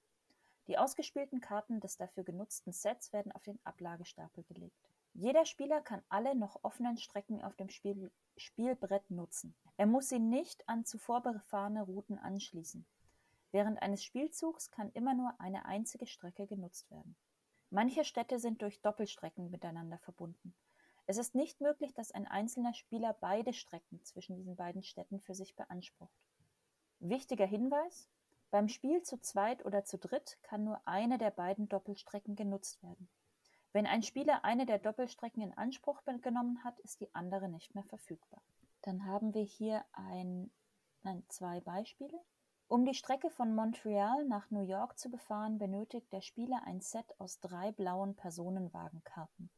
Die 0.66 0.76
ausgespielten 0.76 1.40
Karten 1.40 1.80
des 1.80 1.96
dafür 1.96 2.22
genutzten 2.22 2.72
Sets 2.72 3.14
werden 3.14 3.32
auf 3.32 3.42
den 3.44 3.58
Ablagestapel 3.64 4.44
gelegt. 4.44 4.90
Jeder 5.14 5.46
Spieler 5.46 5.80
kann 5.80 6.02
alle 6.10 6.34
noch 6.34 6.58
offenen 6.64 6.98
Strecken 6.98 7.42
auf 7.42 7.56
dem 7.56 7.70
Spiel 7.70 8.10
Spielbrett 8.36 9.10
nutzen. 9.10 9.54
Er 9.78 9.86
muss 9.86 10.10
sie 10.10 10.18
nicht 10.18 10.68
an 10.68 10.84
zuvor 10.84 11.22
befahrene 11.22 11.82
Routen 11.82 12.18
anschließen. 12.18 12.84
Während 13.54 13.80
eines 13.82 14.02
Spielzugs 14.02 14.72
kann 14.72 14.90
immer 14.94 15.14
nur 15.14 15.32
eine 15.40 15.64
einzige 15.64 16.08
Strecke 16.08 16.44
genutzt 16.48 16.90
werden. 16.90 17.14
Manche 17.70 18.04
Städte 18.04 18.40
sind 18.40 18.62
durch 18.62 18.82
Doppelstrecken 18.82 19.48
miteinander 19.48 19.98
verbunden. 19.98 20.56
Es 21.06 21.18
ist 21.18 21.36
nicht 21.36 21.60
möglich, 21.60 21.94
dass 21.94 22.10
ein 22.10 22.26
einzelner 22.26 22.74
Spieler 22.74 23.16
beide 23.20 23.52
Strecken 23.52 24.02
zwischen 24.02 24.34
diesen 24.34 24.56
beiden 24.56 24.82
Städten 24.82 25.20
für 25.20 25.36
sich 25.36 25.54
beansprucht. 25.54 26.18
Wichtiger 26.98 27.46
Hinweis: 27.46 28.08
Beim 28.50 28.66
Spiel 28.66 29.02
zu 29.02 29.20
zweit 29.20 29.64
oder 29.64 29.84
zu 29.84 29.98
dritt 29.98 30.36
kann 30.42 30.64
nur 30.64 30.80
eine 30.84 31.16
der 31.16 31.30
beiden 31.30 31.68
Doppelstrecken 31.68 32.34
genutzt 32.34 32.82
werden. 32.82 33.08
Wenn 33.72 33.86
ein 33.86 34.02
Spieler 34.02 34.44
eine 34.44 34.66
der 34.66 34.80
Doppelstrecken 34.80 35.44
in 35.44 35.56
Anspruch 35.56 36.02
genommen 36.22 36.64
hat, 36.64 36.80
ist 36.80 37.00
die 37.00 37.14
andere 37.14 37.48
nicht 37.48 37.72
mehr 37.76 37.84
verfügbar. 37.84 38.42
Dann 38.82 39.06
haben 39.06 39.32
wir 39.32 39.44
hier 39.44 39.84
ein, 39.92 40.50
nein, 41.04 41.22
zwei 41.28 41.60
Beispiele. 41.60 42.20
Um 42.66 42.86
die 42.86 42.94
Strecke 42.94 43.30
von 43.30 43.54
Montreal 43.54 44.24
nach 44.24 44.50
New 44.50 44.62
York 44.62 44.98
zu 44.98 45.10
befahren, 45.10 45.58
benötigt 45.58 46.12
der 46.12 46.22
Spieler 46.22 46.62
ein 46.64 46.80
Set 46.80 47.14
aus 47.18 47.38
drei 47.40 47.72
blauen 47.72 48.16
Personenwagenkarten. 48.16 49.50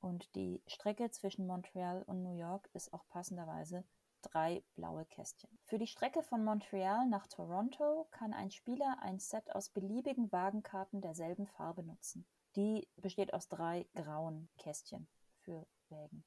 Und 0.00 0.34
die 0.36 0.62
Strecke 0.68 1.10
zwischen 1.10 1.46
Montreal 1.46 2.02
und 2.04 2.22
New 2.22 2.36
York 2.36 2.70
ist 2.72 2.92
auch 2.92 3.06
passenderweise 3.08 3.84
drei 4.22 4.62
blaue 4.76 5.04
Kästchen. 5.06 5.50
Für 5.64 5.78
die 5.78 5.86
Strecke 5.88 6.22
von 6.22 6.44
Montreal 6.44 7.08
nach 7.08 7.26
Toronto 7.26 8.06
kann 8.12 8.32
ein 8.32 8.50
Spieler 8.50 8.98
ein 9.00 9.18
Set 9.18 9.50
aus 9.54 9.70
beliebigen 9.70 10.30
Wagenkarten 10.30 11.00
derselben 11.00 11.46
Farbe 11.46 11.82
nutzen. 11.82 12.24
Die 12.54 12.88
besteht 12.96 13.34
aus 13.34 13.48
drei 13.48 13.86
grauen 13.94 14.48
Kästchen 14.58 15.08
für 15.40 15.66
Wägen. 15.88 16.24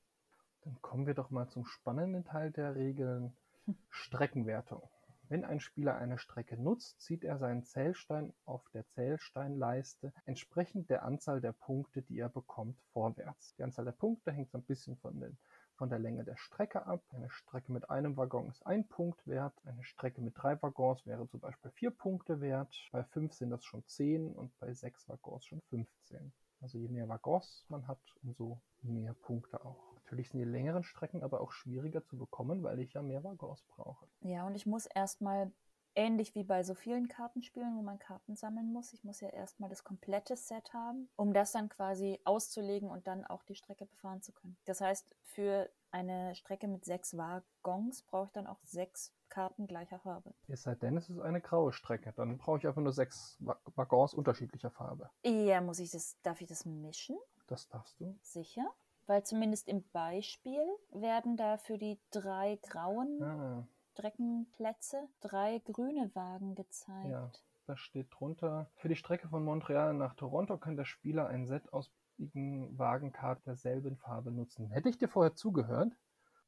Dann 0.61 0.81
kommen 0.81 1.07
wir 1.07 1.13
doch 1.13 1.29
mal 1.29 1.47
zum 1.47 1.65
spannenden 1.65 2.25
Teil 2.25 2.51
der 2.51 2.75
Regeln. 2.75 3.35
Streckenwertung. 3.89 4.89
Wenn 5.31 5.45
ein 5.45 5.61
Spieler 5.61 5.95
eine 5.95 6.17
Strecke 6.17 6.61
nutzt, 6.61 6.99
zieht 6.99 7.23
er 7.23 7.37
seinen 7.37 7.63
Zählstein 7.63 8.33
auf 8.43 8.67
der 8.73 8.85
Zählsteinleiste 8.89 10.11
entsprechend 10.25 10.89
der 10.89 11.03
Anzahl 11.03 11.39
der 11.39 11.53
Punkte, 11.53 12.01
die 12.01 12.19
er 12.19 12.27
bekommt, 12.27 12.77
vorwärts. 12.91 13.55
Die 13.55 13.63
Anzahl 13.63 13.85
der 13.85 13.93
Punkte 13.93 14.33
hängt 14.33 14.51
so 14.51 14.57
ein 14.57 14.65
bisschen 14.65 14.97
von, 14.97 15.21
den, 15.21 15.37
von 15.77 15.89
der 15.89 15.99
Länge 15.99 16.25
der 16.25 16.35
Strecke 16.35 16.85
ab. 16.85 17.05
Eine 17.11 17.29
Strecke 17.29 17.71
mit 17.71 17.89
einem 17.89 18.17
Waggon 18.17 18.49
ist 18.49 18.67
ein 18.67 18.85
Punkt 18.89 19.25
wert. 19.25 19.53
Eine 19.63 19.85
Strecke 19.85 20.19
mit 20.19 20.33
drei 20.35 20.61
Waggons 20.61 21.05
wäre 21.05 21.25
zum 21.29 21.39
Beispiel 21.39 21.71
vier 21.71 21.91
Punkte 21.91 22.41
wert. 22.41 22.75
Bei 22.91 23.05
fünf 23.05 23.31
sind 23.31 23.51
das 23.51 23.63
schon 23.63 23.87
zehn 23.87 24.33
und 24.33 24.51
bei 24.59 24.73
sechs 24.73 25.07
Waggons 25.07 25.45
schon 25.45 25.61
15. 25.69 26.33
Also 26.59 26.77
je 26.77 26.89
mehr 26.89 27.07
Waggons 27.07 27.65
man 27.69 27.87
hat, 27.87 28.01
umso 28.21 28.59
mehr 28.81 29.13
Punkte 29.13 29.63
auch. 29.63 30.00
Natürlich 30.11 30.31
sind 30.31 30.39
die 30.39 30.45
längeren 30.45 30.83
Strecken 30.83 31.23
aber 31.23 31.39
auch 31.39 31.53
schwieriger 31.53 32.03
zu 32.03 32.17
bekommen, 32.17 32.63
weil 32.63 32.79
ich 32.79 32.91
ja 32.91 33.01
mehr 33.01 33.23
Waggons 33.23 33.63
brauche. 33.63 34.07
Ja, 34.19 34.45
und 34.45 34.55
ich 34.55 34.65
muss 34.65 34.85
erstmal 34.85 35.53
ähnlich 35.95 36.35
wie 36.35 36.43
bei 36.43 36.63
so 36.63 36.75
vielen 36.75 37.07
Kartenspielen, 37.07 37.77
wo 37.77 37.81
man 37.81 37.97
Karten 37.97 38.35
sammeln 38.35 38.73
muss. 38.73 38.91
Ich 38.91 39.05
muss 39.05 39.21
ja 39.21 39.29
erstmal 39.29 39.69
das 39.69 39.85
komplette 39.85 40.35
Set 40.35 40.73
haben, 40.73 41.07
um 41.15 41.33
das 41.33 41.53
dann 41.53 41.69
quasi 41.69 42.19
auszulegen 42.25 42.89
und 42.89 43.07
dann 43.07 43.23
auch 43.23 43.43
die 43.43 43.55
Strecke 43.55 43.85
befahren 43.85 44.21
zu 44.21 44.33
können. 44.33 44.57
Das 44.65 44.81
heißt, 44.81 45.15
für 45.23 45.69
eine 45.91 46.35
Strecke 46.35 46.67
mit 46.67 46.83
sechs 46.83 47.15
Waggons 47.15 48.03
brauche 48.03 48.25
ich 48.25 48.33
dann 48.33 48.47
auch 48.47 48.59
sechs 48.63 49.15
Karten 49.29 49.65
gleicher 49.65 49.99
Farbe. 49.99 50.33
Es 50.49 50.63
sei 50.63 50.75
denn, 50.75 50.97
es 50.97 51.09
ist 51.09 51.19
eine 51.19 51.39
graue 51.39 51.71
Strecke. 51.71 52.11
Dann 52.11 52.37
brauche 52.37 52.57
ich 52.57 52.67
einfach 52.67 52.81
nur 52.81 52.91
sechs 52.91 53.37
Waggons 53.39 54.13
unterschiedlicher 54.13 54.71
Farbe. 54.71 55.09
Ja, 55.23 55.61
muss 55.61 55.79
ich 55.79 55.91
das, 55.91 56.19
darf 56.21 56.41
ich 56.41 56.49
das 56.49 56.65
mischen? 56.65 57.17
Das 57.47 57.69
darfst 57.69 57.99
du. 58.01 58.17
Sicher? 58.21 58.69
Weil 59.07 59.23
zumindest 59.23 59.67
im 59.67 59.83
Beispiel 59.91 60.61
werden 60.91 61.35
da 61.37 61.57
für 61.57 61.77
die 61.77 61.99
drei 62.11 62.57
grauen 62.61 63.21
Ah, 63.23 63.67
Streckenplätze 63.93 65.07
drei 65.19 65.59
grüne 65.59 66.13
Wagen 66.15 66.55
gezeigt. 66.55 67.09
ja, 67.09 67.31
da 67.67 67.75
steht 67.77 68.07
drunter. 68.11 68.69
Für 68.75 68.87
die 68.89 68.95
Strecke 68.95 69.27
von 69.27 69.43
Montreal 69.43 69.93
nach 69.93 70.13
Toronto 70.15 70.57
kann 70.57 70.77
der 70.77 70.85
Spieler 70.85 71.27
ein 71.27 71.45
Set 71.45 71.71
aus 71.73 71.91
beliebigen 72.17 72.77
Wagenkarten 72.77 73.43
derselben 73.45 73.97
Farbe 73.97 74.31
nutzen. 74.31 74.69
Hätte 74.69 74.89
ich 74.89 74.97
dir 74.97 75.07
vorher 75.07 75.33
zugehört, 75.35 75.97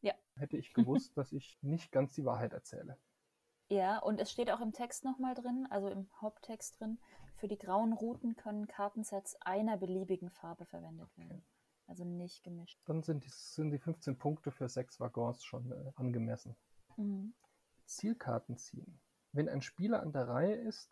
Ja. 0.02 0.14
hätte 0.36 0.58
ich 0.58 0.74
gewusst, 0.74 1.12
dass 1.18 1.32
ich 1.32 1.58
nicht 1.62 1.92
ganz 1.92 2.14
die 2.14 2.26
Wahrheit 2.26 2.54
erzähle. 2.54 2.98
Ja, 3.70 3.98
und 4.00 4.20
es 4.20 4.32
steht 4.32 4.52
auch 4.52 4.62
im 4.62 4.72
Text 4.74 5.04
nochmal 5.04 5.34
drin, 5.34 5.66
also 5.70 5.88
im 5.90 6.08
Haupttext 6.22 6.80
drin, 6.80 7.00
für 7.38 7.48
die 7.48 7.58
grauen 7.58 7.92
Routen 7.94 8.36
können 8.36 8.68
Kartensets 8.68 9.36
einer 9.42 9.78
beliebigen 9.78 10.30
Farbe 10.30 10.66
verwendet 10.66 11.10
werden. 11.18 11.44
Also 11.88 12.06
nicht 12.06 12.44
gemischt. 12.44 12.80
Dann 12.86 13.04
sind 13.04 13.26
die, 13.26 13.30
sind 13.30 13.72
die 13.72 13.78
15 13.78 14.18
Punkte 14.18 14.52
für 14.52 14.70
sechs 14.70 15.00
Waggons 15.00 15.44
schon 15.44 15.72
äh, 15.72 15.92
angemessen. 15.96 16.56
Mhm. 16.98 17.34
Zielkarten 17.86 18.58
ziehen. 18.58 19.00
Wenn 19.32 19.50
ein 19.50 19.62
Spieler 19.62 20.02
an 20.02 20.14
der 20.14 20.28
Reihe 20.28 20.56
ist, 20.56 20.92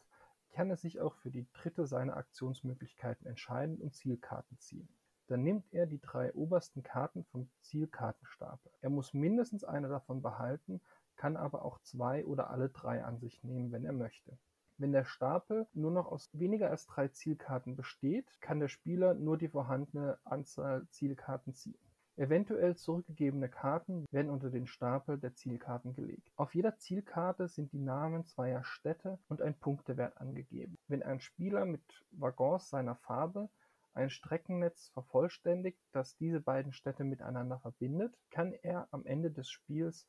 kann 0.51 0.69
er 0.69 0.77
sich 0.77 0.99
auch 0.99 1.15
für 1.15 1.31
die 1.31 1.47
dritte 1.53 1.87
seiner 1.87 2.17
Aktionsmöglichkeiten 2.17 3.25
entscheiden 3.25 3.77
und 3.77 3.95
Zielkarten 3.95 4.59
ziehen. 4.59 4.89
Dann 5.27 5.43
nimmt 5.43 5.71
er 5.71 5.85
die 5.85 6.01
drei 6.01 6.33
obersten 6.33 6.83
Karten 6.83 7.23
vom 7.23 7.49
Zielkartenstapel. 7.61 8.71
Er 8.81 8.89
muss 8.89 9.13
mindestens 9.13 9.63
eine 9.63 9.87
davon 9.87 10.21
behalten, 10.21 10.81
kann 11.15 11.37
aber 11.37 11.63
auch 11.63 11.79
zwei 11.83 12.25
oder 12.25 12.49
alle 12.49 12.69
drei 12.69 13.03
an 13.03 13.19
sich 13.19 13.41
nehmen, 13.43 13.71
wenn 13.71 13.85
er 13.85 13.93
möchte. 13.93 14.37
Wenn 14.81 14.93
der 14.93 15.05
Stapel 15.05 15.67
nur 15.73 15.91
noch 15.91 16.11
aus 16.11 16.27
weniger 16.33 16.71
als 16.71 16.87
drei 16.87 17.07
Zielkarten 17.07 17.75
besteht, 17.75 18.25
kann 18.41 18.59
der 18.59 18.67
Spieler 18.67 19.13
nur 19.13 19.37
die 19.37 19.47
vorhandene 19.47 20.17
Anzahl 20.23 20.87
Zielkarten 20.89 21.53
ziehen. 21.53 21.77
Eventuell 22.15 22.75
zurückgegebene 22.75 23.47
Karten 23.47 24.07
werden 24.09 24.31
unter 24.31 24.49
den 24.49 24.65
Stapel 24.65 25.19
der 25.19 25.35
Zielkarten 25.35 25.93
gelegt. 25.93 26.31
Auf 26.35 26.55
jeder 26.55 26.77
Zielkarte 26.77 27.47
sind 27.47 27.71
die 27.73 27.77
Namen 27.77 28.25
zweier 28.25 28.63
Städte 28.63 29.19
und 29.27 29.39
ein 29.43 29.53
Punktewert 29.53 30.17
angegeben. 30.17 30.79
Wenn 30.87 31.03
ein 31.03 31.19
Spieler 31.19 31.65
mit 31.65 31.83
Waggons 32.13 32.71
seiner 32.71 32.95
Farbe 32.95 33.49
ein 33.93 34.09
Streckennetz 34.09 34.89
vervollständigt, 34.95 35.77
das 35.91 36.15
diese 36.15 36.39
beiden 36.39 36.73
Städte 36.73 37.03
miteinander 37.03 37.59
verbindet, 37.59 38.17
kann 38.31 38.53
er 38.63 38.87
am 38.89 39.05
Ende 39.05 39.29
des 39.29 39.47
Spiels 39.47 40.07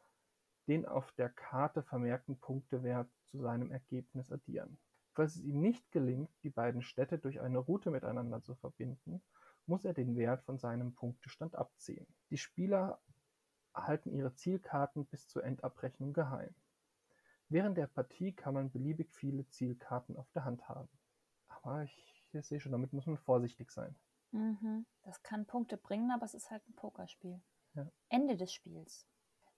den 0.73 0.87
auf 0.87 1.13
der 1.13 1.29
Karte 1.29 1.83
vermerkten 1.83 2.41
Punktewert 2.41 3.11
zu 3.27 3.39
seinem 3.39 3.71
Ergebnis 3.71 4.33
addieren. 4.33 4.79
Falls 5.13 5.37
es 5.37 5.43
ihm 5.43 5.61
nicht 5.61 5.93
gelingt, 5.93 6.31
die 6.43 6.49
beiden 6.49 6.81
Städte 6.81 7.19
durch 7.19 7.43
eine 7.43 7.59
Route 7.59 7.91
miteinander 7.91 8.43
zu 8.43 8.55
verbinden, 8.55 9.23
muss 9.67 9.85
er 9.85 9.93
den 9.93 10.17
Wert 10.17 10.43
von 10.45 10.59
seinem 10.59 10.95
Punktestand 10.95 11.55
abziehen. 11.57 12.07
Die 12.31 12.39
Spieler 12.39 13.03
halten 13.75 14.15
ihre 14.15 14.35
Zielkarten 14.35 15.05
bis 15.05 15.29
zur 15.29 15.45
Endabrechnung 15.45 16.15
geheim. 16.15 16.55
Während 17.51 17.77
der 17.77 17.87
Partie 17.87 18.33
kann 18.33 18.55
man 18.55 18.71
beliebig 18.71 19.13
viele 19.13 19.47
Zielkarten 19.51 20.17
auf 20.17 20.31
der 20.31 20.47
Hand 20.47 20.71
haben. 20.71 20.89
Aber 21.49 21.83
ich, 21.83 22.31
ich 22.33 22.47
sehe 22.47 22.61
schon, 22.61 22.73
damit 22.73 22.95
muss 22.95 23.07
man 23.07 23.19
vorsichtig 23.19 23.71
sein. 23.71 23.95
Mhm. 24.31 24.87
Das 25.03 25.23
kann 25.23 25.45
Punkte 25.45 25.77
bringen, 25.77 26.11
aber 26.13 26.25
es 26.25 26.33
ist 26.33 26.51
halt 26.51 26.67
ein 26.67 26.75
Pokerspiel. 26.75 27.43
Ja. 27.75 27.87
Ende 28.09 28.39
des 28.39 28.55
Spiels. 28.55 29.07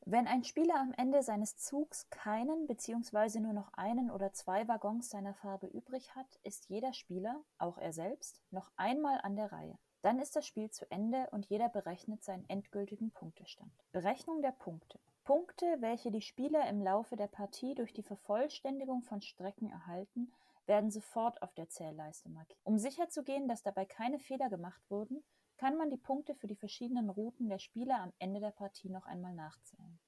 Wenn 0.07 0.27
ein 0.27 0.45
Spieler 0.45 0.79
am 0.79 0.93
Ende 0.99 1.23
seines 1.23 1.57
Zugs 1.57 2.11
keinen 2.11 2.67
bzw. 2.67 3.40
nur 3.40 3.55
noch 3.55 3.73
einen 3.73 4.11
oder 4.11 4.35
zwei 4.35 4.69
Waggons 4.69 5.09
seiner 5.09 5.33
Farbe 5.33 5.67
übrig 5.67 6.14
hat, 6.14 6.27
ist 6.43 6.69
jeder 6.69 6.93
Spieler, 6.93 7.43
auch 7.57 7.79
er 7.79 7.95
selbst, 7.95 8.43
noch 8.51 8.71
einmal 8.77 9.19
an 9.23 9.35
der 9.35 9.51
Reihe. 9.51 9.79
Dann 10.03 10.19
ist 10.19 10.37
das 10.37 10.47
Spiel 10.47 10.71
zu 10.71 10.85
Ende 10.90 11.27
und 11.31 11.47
jeder 11.47 11.71
berechnet 11.71 12.23
seinen 12.23 12.47
endgültigen 12.51 13.12
Punktestand. 13.12 13.73
Berechnung 13.93 14.43
der 14.43 14.53
Punkte. 14.53 15.01
Punkte, 15.25 15.79
welche 15.81 16.11
die 16.11 16.21
Spieler 16.21 16.69
im 16.69 16.83
Laufe 16.83 17.17
der 17.17 17.29
Partie 17.29 17.75
durch 17.75 17.95
die 17.95 18.03
Vervollständigung 18.03 19.03
von 19.05 19.23
Strecken 19.23 19.71
erhalten, 19.71 20.31
werden 20.67 20.90
sofort 20.90 21.40
auf 21.40 21.55
der 21.55 21.71
Zählleiste 21.71 22.29
markiert. 22.29 22.61
Um 22.62 22.77
sicherzugehen, 22.77 23.49
dass 23.49 23.62
dabei 23.62 23.87
keine 23.87 24.19
Fehler 24.19 24.51
gemacht 24.51 24.83
wurden, 24.90 25.25
kann 25.57 25.77
man 25.77 25.90
die 25.90 25.97
Punkte 25.97 26.35
für 26.35 26.47
die 26.47 26.57
verschiedenen 26.57 27.11
Routen 27.11 27.49
der 27.49 27.59
Spieler 27.59 28.01
am 28.01 28.12
Ende 28.19 28.40
der 28.40 28.51
Partie 28.51 28.90
noch 28.90 29.07
einmal 29.07 29.35
nachzählen. 29.35 29.99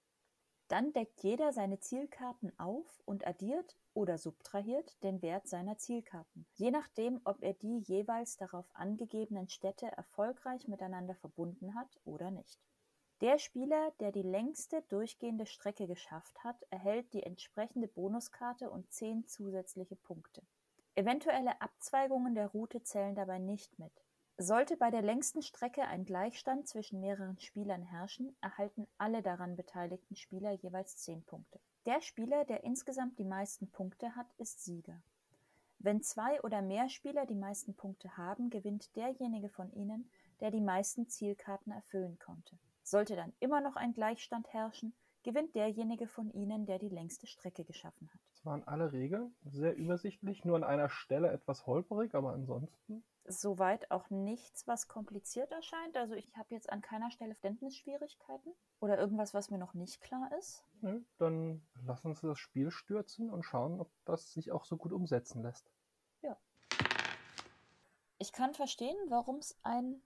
Dann 0.68 0.92
deckt 0.92 1.22
jeder 1.22 1.52
seine 1.52 1.78
Zielkarten 1.78 2.58
auf 2.58 3.00
und 3.04 3.26
addiert 3.26 3.76
oder 3.94 4.18
subtrahiert 4.18 5.00
den 5.04 5.22
Wert 5.22 5.46
seiner 5.46 5.78
Zielkarten, 5.78 6.44
je 6.54 6.72
nachdem, 6.72 7.20
ob 7.24 7.42
er 7.42 7.54
die 7.54 7.78
jeweils 7.78 8.36
darauf 8.36 8.66
angegebenen 8.74 9.48
Städte 9.48 9.86
erfolgreich 9.86 10.66
miteinander 10.66 11.14
verbunden 11.14 11.76
hat 11.76 12.00
oder 12.04 12.32
nicht. 12.32 12.60
Der 13.20 13.38
Spieler, 13.38 13.92
der 14.00 14.12
die 14.12 14.22
längste 14.22 14.82
durchgehende 14.88 15.46
Strecke 15.46 15.86
geschafft 15.86 16.42
hat, 16.44 16.62
erhält 16.68 17.14
die 17.14 17.22
entsprechende 17.22 17.88
Bonuskarte 17.88 18.68
und 18.68 18.92
10 18.92 19.26
zusätzliche 19.26 19.96
Punkte. 19.96 20.42
Eventuelle 20.96 21.60
Abzweigungen 21.60 22.34
der 22.34 22.48
Route 22.48 22.82
zählen 22.82 23.14
dabei 23.14 23.38
nicht 23.38 23.78
mit. 23.78 24.05
Sollte 24.38 24.76
bei 24.76 24.90
der 24.90 25.00
längsten 25.00 25.40
Strecke 25.40 25.82
ein 25.86 26.04
Gleichstand 26.04 26.68
zwischen 26.68 27.00
mehreren 27.00 27.38
Spielern 27.38 27.80
herrschen, 27.80 28.36
erhalten 28.42 28.86
alle 28.98 29.22
daran 29.22 29.56
beteiligten 29.56 30.14
Spieler 30.14 30.52
jeweils 30.52 30.98
10 30.98 31.22
Punkte. 31.22 31.58
Der 31.86 32.02
Spieler, 32.02 32.44
der 32.44 32.62
insgesamt 32.62 33.18
die 33.18 33.24
meisten 33.24 33.70
Punkte 33.70 34.14
hat, 34.14 34.26
ist 34.36 34.62
Sieger. 34.62 35.00
Wenn 35.78 36.02
zwei 36.02 36.38
oder 36.42 36.60
mehr 36.60 36.90
Spieler 36.90 37.24
die 37.24 37.34
meisten 37.34 37.74
Punkte 37.74 38.14
haben, 38.18 38.50
gewinnt 38.50 38.94
derjenige 38.94 39.48
von 39.48 39.72
ihnen, 39.72 40.10
der 40.40 40.50
die 40.50 40.60
meisten 40.60 41.08
Zielkarten 41.08 41.72
erfüllen 41.72 42.18
konnte. 42.18 42.58
Sollte 42.82 43.16
dann 43.16 43.32
immer 43.40 43.62
noch 43.62 43.76
ein 43.76 43.94
Gleichstand 43.94 44.52
herrschen, 44.52 44.92
gewinnt 45.22 45.54
derjenige 45.54 46.08
von 46.08 46.30
ihnen, 46.32 46.66
der 46.66 46.78
die 46.78 46.90
längste 46.90 47.26
Strecke 47.26 47.64
geschaffen 47.64 48.10
hat. 48.12 48.20
Waren 48.46 48.66
alle 48.66 48.92
Regeln, 48.92 49.34
sehr 49.44 49.76
übersichtlich, 49.76 50.44
nur 50.44 50.56
an 50.56 50.64
einer 50.64 50.88
Stelle 50.88 51.30
etwas 51.30 51.66
holperig, 51.66 52.14
aber 52.14 52.32
ansonsten 52.32 53.04
Soweit 53.28 53.90
auch 53.90 54.08
nichts, 54.08 54.68
was 54.68 54.86
kompliziert 54.86 55.50
erscheint. 55.50 55.96
Also 55.96 56.14
ich 56.14 56.36
habe 56.36 56.54
jetzt 56.54 56.70
an 56.70 56.80
keiner 56.80 57.10
Stelle 57.10 57.34
Verständnisschwierigkeiten 57.34 58.52
oder 58.78 58.98
irgendwas, 58.98 59.34
was 59.34 59.50
mir 59.50 59.58
noch 59.58 59.74
nicht 59.74 60.00
klar 60.00 60.30
ist. 60.38 60.62
Nö, 60.80 61.02
dann 61.18 61.60
lass 61.84 62.04
uns 62.04 62.20
das 62.20 62.38
Spiel 62.38 62.70
stürzen 62.70 63.28
und 63.28 63.42
schauen, 63.42 63.80
ob 63.80 63.90
das 64.04 64.32
sich 64.32 64.52
auch 64.52 64.64
so 64.64 64.76
gut 64.76 64.92
umsetzen 64.92 65.42
lässt. 65.42 65.68
Ich 68.18 68.32
kann 68.32 68.54
verstehen, 68.54 68.96
warum 69.08 69.36
es 69.36 69.58
ein, 69.62 70.00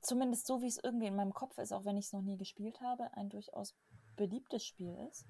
zumindest 0.00 0.46
so 0.46 0.62
wie 0.62 0.66
es 0.66 0.82
irgendwie 0.82 1.06
in 1.06 1.16
meinem 1.16 1.34
Kopf 1.34 1.58
ist, 1.58 1.72
auch 1.72 1.84
wenn 1.84 1.96
ich 1.96 2.06
es 2.06 2.12
noch 2.12 2.22
nie 2.22 2.38
gespielt 2.38 2.80
habe, 2.80 3.12
ein 3.14 3.28
durchaus 3.28 3.76
beliebtes 4.16 4.64
Spiel 4.64 4.96
ist. 5.10 5.26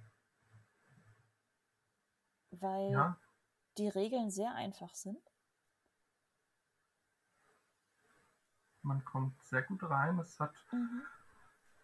Weil 2.60 2.92
Ja, 2.92 3.16
die 3.78 3.88
Regeln 3.88 4.30
sehr 4.30 4.54
einfach 4.54 4.94
sind. 4.94 5.20
man 8.82 9.04
kommt 9.04 9.40
sehr 9.42 9.62
gut 9.62 9.82
rein. 9.82 10.18
Es 10.18 10.38
hat 10.40 10.54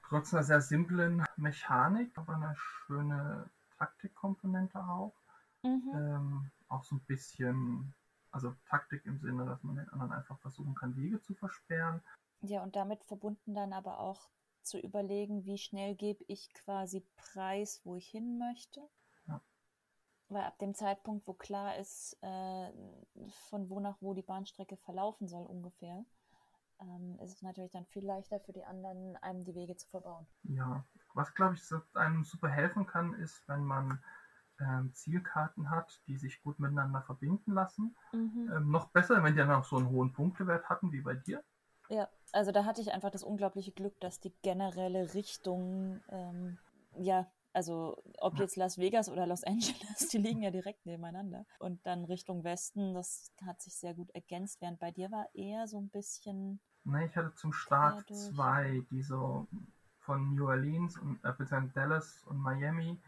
trotz 0.02 0.32
einer 0.32 0.42
sehr 0.42 0.60
simplen 0.60 1.24
Mechanik, 1.36 2.16
aber 2.16 2.34
eine 2.34 2.56
schöne 2.56 3.50
Taktikkomponente 3.78 4.78
auch. 4.78 5.14
Mhm. 5.62 5.90
Ähm, 5.94 6.50
auch 6.68 6.84
so 6.84 6.96
ein 6.96 7.04
bisschen, 7.06 7.94
also 8.30 8.54
Taktik 8.68 9.04
im 9.04 9.18
Sinne, 9.18 9.46
dass 9.46 9.62
man 9.62 9.76
den 9.76 9.88
anderen 9.90 10.12
einfach 10.12 10.38
versuchen 10.40 10.74
kann, 10.74 10.96
Wege 10.96 11.20
zu 11.22 11.34
versperren. 11.34 12.02
Ja, 12.40 12.62
und 12.62 12.76
damit 12.76 13.04
verbunden 13.04 13.54
dann 13.54 13.72
aber 13.72 14.00
auch 14.00 14.28
zu 14.62 14.78
überlegen, 14.78 15.44
wie 15.44 15.58
schnell 15.58 15.94
gebe 15.94 16.24
ich 16.26 16.52
quasi 16.52 17.06
Preis, 17.16 17.80
wo 17.84 17.96
ich 17.96 18.08
hin 18.08 18.38
möchte. 18.38 18.80
Weil 20.28 20.42
ab 20.42 20.58
dem 20.58 20.74
Zeitpunkt, 20.74 21.26
wo 21.28 21.34
klar 21.34 21.76
ist, 21.76 22.18
äh, 22.20 22.72
von 23.48 23.70
wo 23.70 23.80
nach 23.80 23.96
wo 24.00 24.12
die 24.12 24.22
Bahnstrecke 24.22 24.76
verlaufen 24.76 25.28
soll 25.28 25.46
ungefähr, 25.46 26.04
ähm, 26.80 27.18
ist 27.20 27.34
es 27.34 27.42
natürlich 27.42 27.70
dann 27.70 27.86
viel 27.86 28.04
leichter 28.04 28.40
für 28.40 28.52
die 28.52 28.64
anderen, 28.64 29.16
einem 29.18 29.44
die 29.44 29.54
Wege 29.54 29.76
zu 29.76 29.88
verbauen. 29.88 30.26
Ja, 30.42 30.84
was 31.14 31.34
glaube 31.34 31.54
ich 31.54 31.62
einem 31.94 32.24
super 32.24 32.48
helfen 32.48 32.86
kann, 32.86 33.14
ist, 33.14 33.46
wenn 33.48 33.64
man 33.64 34.02
ähm, 34.60 34.92
Zielkarten 34.92 35.70
hat, 35.70 36.00
die 36.06 36.16
sich 36.16 36.42
gut 36.42 36.58
miteinander 36.58 37.02
verbinden 37.02 37.52
lassen. 37.52 37.96
Ähm, 38.12 38.70
noch 38.70 38.88
besser, 38.88 39.22
wenn 39.22 39.34
die 39.34 39.38
dann 39.38 39.50
auch 39.50 39.64
so 39.64 39.76
einen 39.76 39.90
hohen 39.90 40.12
Punktewert 40.12 40.68
hatten 40.68 40.92
wie 40.92 41.02
bei 41.02 41.14
dir. 41.14 41.42
Ja, 41.88 42.08
also 42.32 42.52
da 42.52 42.64
hatte 42.64 42.80
ich 42.80 42.92
einfach 42.92 43.10
das 43.10 43.22
unglaubliche 43.22 43.72
Glück, 43.72 43.98
dass 44.00 44.20
die 44.20 44.34
generelle 44.42 45.14
Richtung, 45.14 46.00
ähm, 46.08 46.58
ja, 46.96 47.30
Also 47.56 47.96
ob 48.18 48.38
jetzt 48.38 48.56
Las 48.56 48.76
Vegas 48.76 49.08
oder 49.08 49.26
Los 49.26 49.42
Angeles, 49.42 50.08
die 50.12 50.18
liegen 50.18 50.42
ja 50.42 50.50
direkt 50.50 50.84
nebeneinander. 50.84 51.46
Und 51.58 51.86
dann 51.86 52.04
Richtung 52.04 52.44
Westen, 52.44 52.92
das 52.92 53.32
hat 53.46 53.62
sich 53.62 53.74
sehr 53.74 53.94
gut 53.94 54.10
ergänzt, 54.10 54.60
während 54.60 54.78
bei 54.78 54.90
dir 54.90 55.10
war 55.10 55.26
eher 55.32 55.66
so 55.66 55.78
ein 55.78 55.88
bisschen. 55.88 56.60
Ne, 56.84 57.06
ich 57.06 57.16
hatte 57.16 57.34
zum 57.34 57.54
Start 57.54 58.06
zwei, 58.14 58.84
die 58.90 59.00
so 59.00 59.48
von 60.00 60.34
New 60.34 60.46
Orleans 60.46 60.98
und 60.98 61.18
äh, 61.24 61.68
Dallas 61.72 62.24
und 62.26 62.36
Miami 62.36 63.00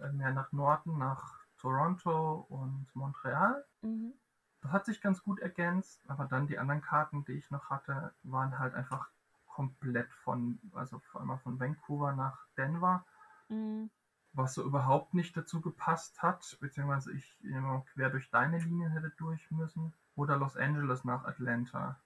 äh, 0.00 0.10
mehr 0.10 0.32
nach 0.32 0.50
Norden, 0.52 0.96
nach 0.96 1.40
Toronto 1.58 2.46
und 2.48 2.86
Montreal. 2.94 3.62
Mhm. 3.82 4.14
Das 4.62 4.72
hat 4.72 4.86
sich 4.86 5.02
ganz 5.02 5.22
gut 5.22 5.38
ergänzt, 5.40 6.00
aber 6.08 6.24
dann 6.24 6.46
die 6.46 6.58
anderen 6.58 6.80
Karten, 6.80 7.26
die 7.26 7.32
ich 7.32 7.50
noch 7.50 7.68
hatte, 7.68 8.14
waren 8.22 8.58
halt 8.58 8.72
einfach 8.72 9.10
komplett 9.44 10.10
von, 10.14 10.58
also 10.72 10.98
vor 10.98 11.20
allem 11.20 11.38
von 11.40 11.60
Vancouver 11.60 12.12
nach 12.12 12.46
Denver, 12.56 13.04
mhm. 13.52 13.90
was 14.32 14.54
so 14.54 14.62
überhaupt 14.62 15.14
nicht 15.14 15.36
dazu 15.36 15.60
gepasst 15.60 16.22
hat, 16.22 16.56
beziehungsweise 16.60 17.12
ich 17.12 17.44
immer 17.44 17.84
quer 17.92 18.10
durch 18.10 18.30
deine 18.30 18.58
Linien 18.58 18.92
hätte 18.92 19.12
durch 19.18 19.50
müssen, 19.50 19.92
oder 20.14 20.36
Los 20.36 20.56
Angeles 20.56 21.04
nach 21.04 21.24
Atlanta. 21.24 22.00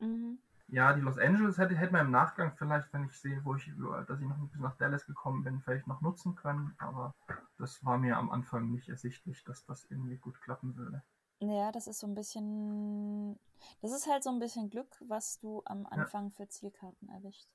Mhm. 0.00 0.38
Ja, 0.70 0.92
die 0.92 1.00
Los 1.00 1.18
Angeles 1.18 1.56
hätte, 1.56 1.74
hätte 1.76 1.92
man 1.92 2.06
im 2.06 2.12
Nachgang 2.12 2.52
vielleicht, 2.56 2.92
wenn 2.92 3.04
ich 3.04 3.18
sehe, 3.18 3.42
wo 3.42 3.54
ich, 3.54 3.72
dass 4.06 4.20
ich 4.20 4.28
noch 4.28 4.36
bis 4.50 4.60
nach 4.60 4.76
Dallas 4.76 5.06
gekommen 5.06 5.42
bin, 5.42 5.62
vielleicht 5.62 5.86
noch 5.86 6.02
nutzen 6.02 6.34
können, 6.34 6.74
aber 6.78 7.14
das 7.56 7.82
war 7.84 7.96
mir 7.96 8.18
am 8.18 8.30
Anfang 8.30 8.70
nicht 8.70 8.88
ersichtlich, 8.88 9.42
dass 9.44 9.64
das 9.64 9.86
irgendwie 9.90 10.18
gut 10.18 10.38
klappen 10.42 10.76
würde. 10.76 11.02
Ja, 11.40 11.72
das 11.72 11.86
ist 11.86 12.00
so 12.00 12.06
ein 12.06 12.14
bisschen, 12.14 13.38
das 13.80 13.92
ist 13.92 14.06
halt 14.06 14.24
so 14.24 14.30
ein 14.30 14.40
bisschen 14.40 14.68
Glück, 14.68 15.02
was 15.06 15.38
du 15.38 15.62
am 15.64 15.86
Anfang 15.86 16.24
ja. 16.26 16.30
für 16.30 16.48
Zielkarten 16.48 17.08
erwischt. 17.08 17.48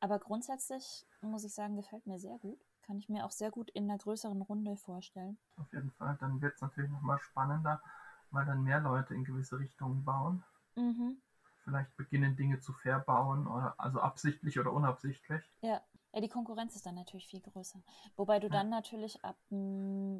Aber 0.00 0.18
grundsätzlich 0.18 1.06
muss 1.20 1.44
ich 1.44 1.52
sagen, 1.52 1.76
gefällt 1.76 2.06
mir 2.06 2.18
sehr 2.18 2.38
gut. 2.38 2.58
Kann 2.82 2.98
ich 2.98 3.08
mir 3.08 3.24
auch 3.24 3.30
sehr 3.30 3.50
gut 3.50 3.70
in 3.70 3.84
einer 3.84 3.98
größeren 3.98 4.42
Runde 4.42 4.76
vorstellen. 4.76 5.38
Auf 5.56 5.72
jeden 5.72 5.90
Fall. 5.92 6.16
Dann 6.20 6.40
wird 6.40 6.54
es 6.54 6.60
natürlich 6.60 6.90
nochmal 6.90 7.18
spannender, 7.18 7.82
weil 8.30 8.46
dann 8.46 8.62
mehr 8.64 8.80
Leute 8.80 9.14
in 9.14 9.24
gewisse 9.24 9.58
Richtungen 9.58 10.04
bauen. 10.04 10.42
Mhm. 10.74 11.20
Vielleicht 11.64 11.94
beginnen 11.96 12.36
Dinge 12.36 12.60
zu 12.60 12.72
verbauen, 12.72 13.46
oder 13.46 13.74
also 13.78 14.00
absichtlich 14.00 14.58
oder 14.58 14.72
unabsichtlich. 14.72 15.44
Ja. 15.60 15.82
Ja, 16.12 16.20
die 16.20 16.28
Konkurrenz 16.28 16.74
ist 16.74 16.86
dann 16.86 16.96
natürlich 16.96 17.28
viel 17.28 17.40
größer. 17.40 17.80
Wobei 18.16 18.40
du 18.40 18.48
ja. 18.48 18.52
dann 18.52 18.68
natürlich 18.68 19.24
ab, 19.24 19.36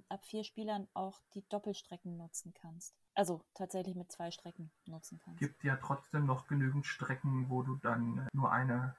ab 0.09 0.25
vier 0.25 0.45
Spielern 0.45 0.87
auch 0.95 1.21
die 1.35 1.43
Doppelstrecken 1.49 2.17
nutzen 2.17 2.55
kannst. 2.55 2.95
Also 3.15 3.43
tatsächlich 3.55 3.97
mit 3.97 4.13
zwei 4.13 4.31
Strecken 4.31 4.71
nutzen 4.87 5.21
kannst. 5.25 5.41
Gibt 5.41 5.65
ja 5.65 5.77
trotzdem 5.77 6.27
noch 6.27 6.47
genügend 6.47 6.87
Strecken, 6.87 7.51
wo 7.51 7.63
du 7.63 7.75
dann 7.75 8.29
nur 8.33 8.53
eine 8.53 8.95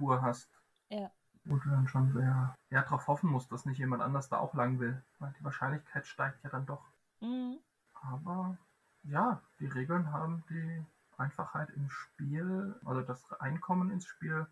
Spur 0.00 0.22
hast. 0.22 0.48
Ja. 0.88 1.10
Wo 1.44 1.56
du 1.56 1.68
dann 1.68 1.86
schon 1.86 2.10
sehr, 2.12 2.54
sehr 2.70 2.82
darauf 2.82 3.06
hoffen 3.06 3.30
musst, 3.30 3.52
dass 3.52 3.66
nicht 3.66 3.78
jemand 3.78 4.02
anders 4.02 4.30
da 4.30 4.38
auch 4.38 4.54
lang 4.54 4.78
will. 4.80 5.02
Weil 5.18 5.34
die 5.38 5.44
Wahrscheinlichkeit 5.44 6.06
steigt 6.06 6.42
ja 6.42 6.50
dann 6.50 6.64
doch. 6.64 6.86
Mhm. 7.20 7.58
Aber 7.92 8.56
ja, 9.02 9.42
die 9.58 9.66
Regeln 9.66 10.10
haben 10.10 10.42
die 10.48 10.82
Einfachheit 11.18 11.68
im 11.70 11.90
Spiel, 11.90 12.74
also 12.84 13.02
das 13.02 13.30
Einkommen 13.40 13.90
ins 13.90 14.06
Spiel 14.06 14.46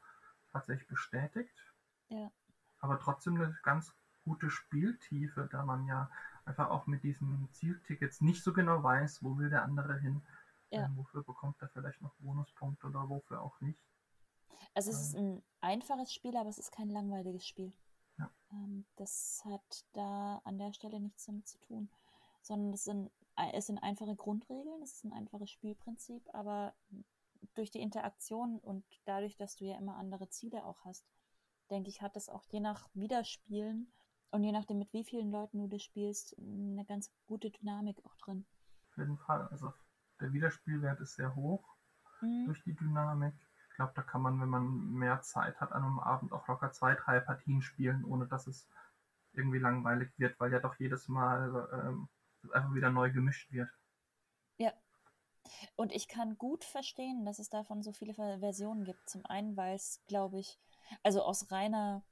tatsächlich 0.53 0.87
bestätigt. 0.87 1.73
Ja. 2.09 2.31
Aber 2.81 2.99
trotzdem 3.01 3.37
eine 3.37 3.57
ganz 3.63 3.95
gute 4.25 4.51
Spieltiefe, 4.51 5.49
da 5.51 5.65
man 5.65 5.87
ja 5.87 6.11
einfach 6.45 6.69
auch 6.69 6.87
mit 6.87 7.03
diesen 7.05 7.49
Zieltickets 7.53 8.21
nicht 8.21 8.45
so 8.45 8.53
genau 8.53 8.83
weiß, 8.83 9.23
wo 9.23 9.39
will 9.39 9.49
der 9.49 9.63
andere 9.63 9.99
hin. 9.99 10.21
Ja. 10.71 10.85
Ähm, 10.85 10.97
wofür 10.97 11.23
bekommt 11.23 11.57
er 11.63 11.69
vielleicht 11.69 12.03
noch 12.03 12.15
Bonuspunkte 12.17 12.87
oder 12.87 13.09
wofür 13.09 13.41
auch 13.41 13.59
nicht. 13.63 13.79
Also 14.75 14.91
es 14.91 15.01
ist 15.01 15.17
ein 15.17 15.43
einfaches 15.61 16.13
Spiel, 16.13 16.37
aber 16.37 16.49
es 16.49 16.59
ist 16.59 16.73
kein 16.73 16.89
langweiliges 16.89 17.47
Spiel. 17.47 17.73
Ja. 18.19 18.31
Ähm, 18.53 18.87
das 18.97 19.43
hat 19.45 19.85
da 19.93 20.41
an 20.45 20.59
der 20.59 20.73
Stelle 20.73 21.01
nichts 21.01 21.27
damit 21.27 21.49
zu 21.49 21.59
tun, 21.59 21.91
sondern 22.43 22.73
es 22.73 22.85
sind, 22.85 23.11
es 23.53 23.67
sind 23.67 23.79
einfache 23.79 24.15
Grundregeln, 24.15 24.83
es 24.83 24.95
ist 24.95 25.05
ein 25.05 25.13
einfaches 25.13 25.51
Spielprinzip, 25.51 26.23
aber 26.33 26.75
durch 27.55 27.71
die 27.71 27.81
Interaktion 27.81 28.59
und 28.59 28.85
dadurch, 29.05 29.37
dass 29.37 29.57
du 29.57 29.65
ja 29.65 29.77
immer 29.77 29.97
andere 29.97 30.29
Ziele 30.29 30.65
auch 30.65 30.85
hast, 30.85 31.05
denke 31.71 31.89
ich, 31.89 32.03
hat 32.03 32.17
es 32.17 32.29
auch 32.29 32.45
je 32.51 32.61
nach 32.61 32.89
Wiederspielen 32.95 33.93
und 34.31 34.45
je 34.45 34.53
nachdem, 34.53 34.79
mit 34.79 34.93
wie 34.93 35.05
vielen 35.05 35.31
Leuten 35.31 35.59
du 35.59 35.69
das 35.69 35.83
spielst, 35.83 36.37
eine 36.39 36.85
ganz 36.85 37.11
gute 37.27 37.51
Dynamik 37.51 38.05
auch 38.05 38.15
drin. 38.17 38.47
Auf 38.91 38.99
jeden 38.99 39.19
Fall. 39.19 39.49
Also 39.49 39.73
der 40.21 40.33
Wiederspielwert 40.33 41.01
ist 41.01 41.15
sehr 41.15 41.35
hoch 41.35 41.77
mhm. 42.21 42.47
durch 42.47 42.63
die 42.65 42.75
Dynamik. 42.75 43.35
Glaube, 43.79 43.93
da 43.95 44.03
kann 44.03 44.23
man, 44.23 44.41
wenn 44.41 44.49
man 44.49 44.93
mehr 44.93 45.23
Zeit 45.23 45.61
hat 45.61 45.71
an 45.71 45.85
einem 45.85 46.01
Abend, 46.01 46.33
auch 46.33 46.49
locker 46.49 46.73
zwei, 46.73 46.97
drei 46.97 47.21
Partien 47.21 47.63
spielen, 47.63 48.05
ohne 48.05 48.27
dass 48.27 48.49
es 48.49 48.69
irgendwie 49.35 49.61
langweilig 49.61 50.11
wird, 50.19 50.41
weil 50.41 50.53
ja 50.53 50.59
doch 50.59 50.75
jedes 50.81 51.07
Mal 51.07 51.69
ähm, 51.73 52.09
einfach 52.53 52.75
wieder 52.75 52.91
neu 52.91 53.13
gemischt 53.13 53.53
wird. 53.53 53.71
Ja. 54.57 54.73
Und 55.77 55.93
ich 55.93 56.09
kann 56.09 56.39
gut 56.39 56.65
verstehen, 56.65 57.25
dass 57.25 57.39
es 57.39 57.51
davon 57.51 57.85
so 57.85 57.93
viele 57.93 58.15
Versionen 58.15 58.83
gibt. 58.83 59.09
Zum 59.09 59.25
einen, 59.27 59.57
weil 59.57 59.77
es, 59.77 60.03
glaube 60.09 60.41
ich, 60.41 60.59
also 61.05 61.23
aus 61.23 61.53
reiner 61.53 62.03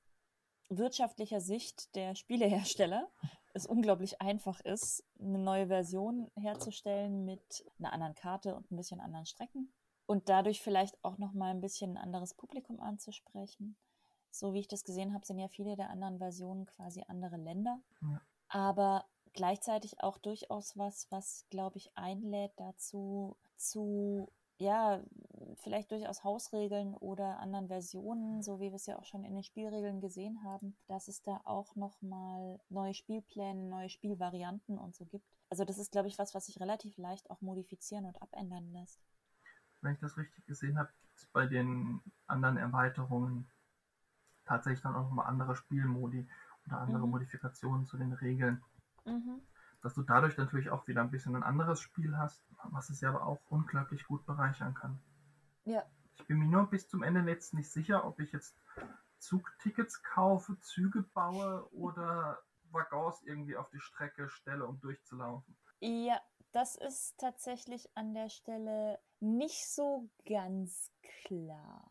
wirtschaftlicher 0.68 1.40
Sicht 1.40 1.96
der 1.96 2.14
Spielehersteller 2.14 3.10
es 3.54 3.66
unglaublich 3.66 4.22
einfach 4.22 4.60
ist, 4.60 5.04
eine 5.18 5.40
neue 5.40 5.66
Version 5.66 6.30
herzustellen 6.36 7.24
mit 7.24 7.64
einer 7.80 7.92
anderen 7.92 8.14
Karte 8.14 8.54
und 8.54 8.70
ein 8.70 8.76
bisschen 8.76 9.00
anderen 9.00 9.26
Strecken 9.26 9.72
und 10.06 10.28
dadurch 10.28 10.60
vielleicht 10.60 11.02
auch 11.04 11.18
noch 11.18 11.32
mal 11.32 11.50
ein 11.50 11.60
bisschen 11.60 11.96
ein 11.96 12.02
anderes 12.02 12.34
Publikum 12.34 12.80
anzusprechen. 12.80 13.76
So 14.30 14.52
wie 14.52 14.60
ich 14.60 14.68
das 14.68 14.84
gesehen 14.84 15.14
habe, 15.14 15.24
sind 15.24 15.38
ja 15.38 15.48
viele 15.48 15.76
der 15.76 15.90
anderen 15.90 16.18
Versionen 16.18 16.66
quasi 16.66 17.02
andere 17.08 17.36
Länder, 17.36 17.80
ja. 18.02 18.20
aber 18.48 19.06
gleichzeitig 19.32 20.00
auch 20.02 20.18
durchaus 20.18 20.76
was, 20.76 21.10
was 21.10 21.46
glaube 21.50 21.78
ich 21.78 21.96
einlädt 21.96 22.52
dazu 22.56 23.36
zu 23.56 24.30
ja, 24.58 25.02
vielleicht 25.56 25.90
durchaus 25.90 26.24
Hausregeln 26.24 26.94
oder 26.94 27.38
anderen 27.40 27.68
Versionen, 27.68 28.42
so 28.42 28.58
wie 28.58 28.70
wir 28.70 28.76
es 28.76 28.86
ja 28.86 28.98
auch 28.98 29.04
schon 29.04 29.24
in 29.24 29.34
den 29.34 29.42
Spielregeln 29.42 30.00
gesehen 30.00 30.42
haben, 30.42 30.76
dass 30.86 31.08
es 31.08 31.22
da 31.22 31.40
auch 31.44 31.76
nochmal 31.76 32.58
neue 32.70 32.94
Spielpläne, 32.94 33.68
neue 33.68 33.90
Spielvarianten 33.90 34.78
und 34.78 34.94
so 34.94 35.04
gibt. 35.04 35.26
Also 35.50 35.64
das 35.64 35.78
ist, 35.78 35.92
glaube 35.92 36.08
ich, 36.08 36.18
was, 36.18 36.34
was 36.34 36.46
sich 36.46 36.58
relativ 36.58 36.96
leicht 36.96 37.30
auch 37.30 37.42
modifizieren 37.42 38.06
und 38.06 38.20
abändern 38.22 38.72
lässt. 38.72 39.00
Wenn 39.80 39.94
ich 39.94 40.00
das 40.00 40.16
richtig 40.16 40.46
gesehen 40.46 40.78
habe, 40.78 40.90
gibt 41.00 41.16
es 41.16 41.26
bei 41.26 41.46
den 41.46 42.00
anderen 42.26 42.56
Erweiterungen 42.56 43.46
tatsächlich 44.44 44.82
dann 44.82 44.94
auch 44.94 45.04
nochmal 45.04 45.26
andere 45.26 45.56
Spielmodi 45.56 46.28
oder 46.66 46.78
andere 46.78 47.04
mhm. 47.04 47.10
Modifikationen 47.10 47.86
zu 47.86 47.96
den 47.96 48.12
Regeln. 48.12 48.62
Mhm 49.04 49.40
dass 49.86 49.94
du 49.94 50.02
dadurch 50.02 50.36
natürlich 50.36 50.70
auch 50.70 50.88
wieder 50.88 51.00
ein 51.00 51.12
bisschen 51.12 51.36
ein 51.36 51.44
anderes 51.44 51.80
Spiel 51.80 52.18
hast, 52.18 52.44
was 52.64 52.90
es 52.90 53.00
ja 53.00 53.10
aber 53.10 53.24
auch 53.24 53.38
unglaublich 53.48 54.04
gut 54.06 54.26
bereichern 54.26 54.74
kann. 54.74 54.98
Ja. 55.64 55.84
Ich 56.16 56.26
bin 56.26 56.38
mir 56.38 56.48
nur 56.48 56.68
bis 56.68 56.88
zum 56.88 57.04
Ende 57.04 57.20
jetzt 57.30 57.54
nicht 57.54 57.70
sicher, 57.70 58.04
ob 58.04 58.18
ich 58.18 58.32
jetzt 58.32 58.58
Zugtickets 59.18 60.02
kaufe, 60.02 60.58
Züge 60.58 61.02
baue 61.02 61.72
oder 61.72 62.38
Waggons 62.72 63.22
irgendwie 63.22 63.56
auf 63.56 63.70
die 63.70 63.78
Strecke 63.78 64.28
stelle, 64.28 64.66
um 64.66 64.80
durchzulaufen. 64.80 65.56
Ja, 65.78 66.20
das 66.56 66.76
ist 66.76 67.18
tatsächlich 67.18 67.88
an 67.94 68.14
der 68.14 68.28
Stelle 68.28 68.98
nicht 69.20 69.68
so 69.68 70.08
ganz 70.24 70.90
klar. 71.24 71.84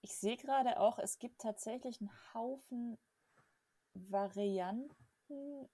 Ich 0.00 0.16
sehe 0.16 0.36
gerade 0.36 0.78
auch, 0.78 0.98
es 0.98 1.18
gibt 1.18 1.40
tatsächlich 1.40 2.00
einen 2.00 2.10
Haufen 2.34 2.98
Varianten 3.94 5.68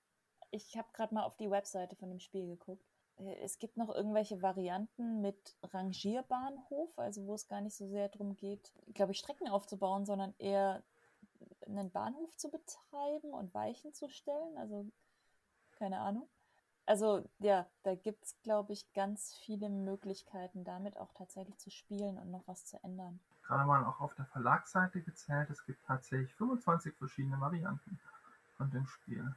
ich 0.51 0.77
habe 0.77 0.89
gerade 0.93 1.15
mal 1.15 1.25
auf 1.25 1.37
die 1.37 1.51
Webseite 1.51 1.97
von 1.97 2.11
dem 2.11 2.21
Spiel 2.21 2.47
geguckt. 2.47 2.85
Äh, 3.19 3.37
es 3.43 3.59
gibt 3.59 3.77
noch 3.77 3.95
irgendwelche 3.95 4.43
Varianten 4.43 5.21
mit 5.21 5.57
Rangierbahnhof, 5.63 6.99
also 6.99 7.27
wo 7.27 7.35
es 7.35 7.49
gar 7.49 7.61
nicht 7.61 7.77
so 7.77 7.87
sehr 7.89 8.09
darum 8.09 8.37
geht, 8.37 8.73
glaube 8.95 9.13
ich, 9.13 9.19
Strecken 9.19 9.49
aufzubauen, 9.49 10.05
sondern 10.07 10.35
eher 10.39 10.83
einen 11.67 11.91
Bahnhof 11.91 12.37
zu 12.37 12.51
betreiben 12.51 13.33
und 13.33 13.55
Weichen 13.55 13.93
zu 13.95 14.09
stellen. 14.09 14.57
Also 14.59 14.87
keine 15.73 16.01
Ahnung. 16.01 16.29
Also 16.91 17.25
ja, 17.39 17.69
da 17.85 17.95
gibt 17.95 18.25
es, 18.25 18.37
glaube 18.43 18.73
ich, 18.73 18.93
ganz 18.95 19.33
viele 19.45 19.69
Möglichkeiten, 19.69 20.65
damit 20.65 20.97
auch 20.97 21.13
tatsächlich 21.13 21.57
zu 21.57 21.71
spielen 21.71 22.19
und 22.19 22.33
noch 22.33 22.43
was 22.49 22.67
zu 22.67 22.83
ändern. 22.83 23.21
Gerade 23.45 23.65
mal 23.65 23.85
auch 23.85 24.01
auf 24.01 24.17
der 24.17 24.25
Verlagsseite 24.25 25.01
gezählt, 25.01 25.49
es 25.51 25.65
gibt 25.65 25.87
tatsächlich 25.87 26.35
25 26.35 26.97
verschiedene 26.97 27.41
Varianten 27.41 28.01
von 28.57 28.73
dem 28.73 28.89
Spiel. 28.89 29.37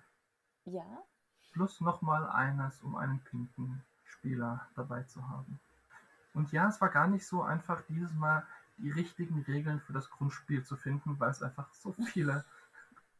Ja. 0.65 1.03
Plus 1.51 1.79
nochmal 1.79 2.27
eines, 2.27 2.81
um 2.81 2.95
einen 2.95 3.19
pinken 3.19 3.83
Spieler 4.03 4.67
dabei 4.73 5.03
zu 5.03 5.29
haben. 5.29 5.59
Und 6.33 6.51
ja, 6.53 6.67
es 6.67 6.81
war 6.81 6.89
gar 6.89 7.05
nicht 7.05 7.27
so 7.27 7.43
einfach, 7.43 7.83
dieses 7.83 8.15
Mal 8.15 8.47
die 8.77 8.89
richtigen 8.89 9.43
Regeln 9.43 9.79
für 9.81 9.93
das 9.93 10.09
Grundspiel 10.09 10.65
zu 10.65 10.75
finden, 10.75 11.19
weil 11.19 11.29
es 11.29 11.43
einfach 11.43 11.71
so 11.75 11.93
viele 11.93 12.45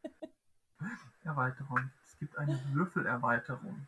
Erweiterungen 1.22 1.84
gibt. 1.84 2.04
Es 2.04 2.18
gibt 2.18 2.36
eine 2.36 2.60
Würfelerweiterung. 2.72 3.86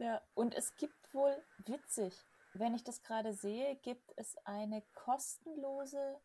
Ja, 0.00 0.22
und 0.32 0.54
es 0.54 0.74
gibt 0.76 1.12
wohl, 1.12 1.36
witzig, 1.58 2.14
wenn 2.54 2.74
ich 2.74 2.82
das 2.82 3.02
gerade 3.02 3.34
sehe, 3.34 3.76
gibt 3.76 4.14
es 4.16 4.34
eine 4.46 4.82
kostenlose 4.94 6.18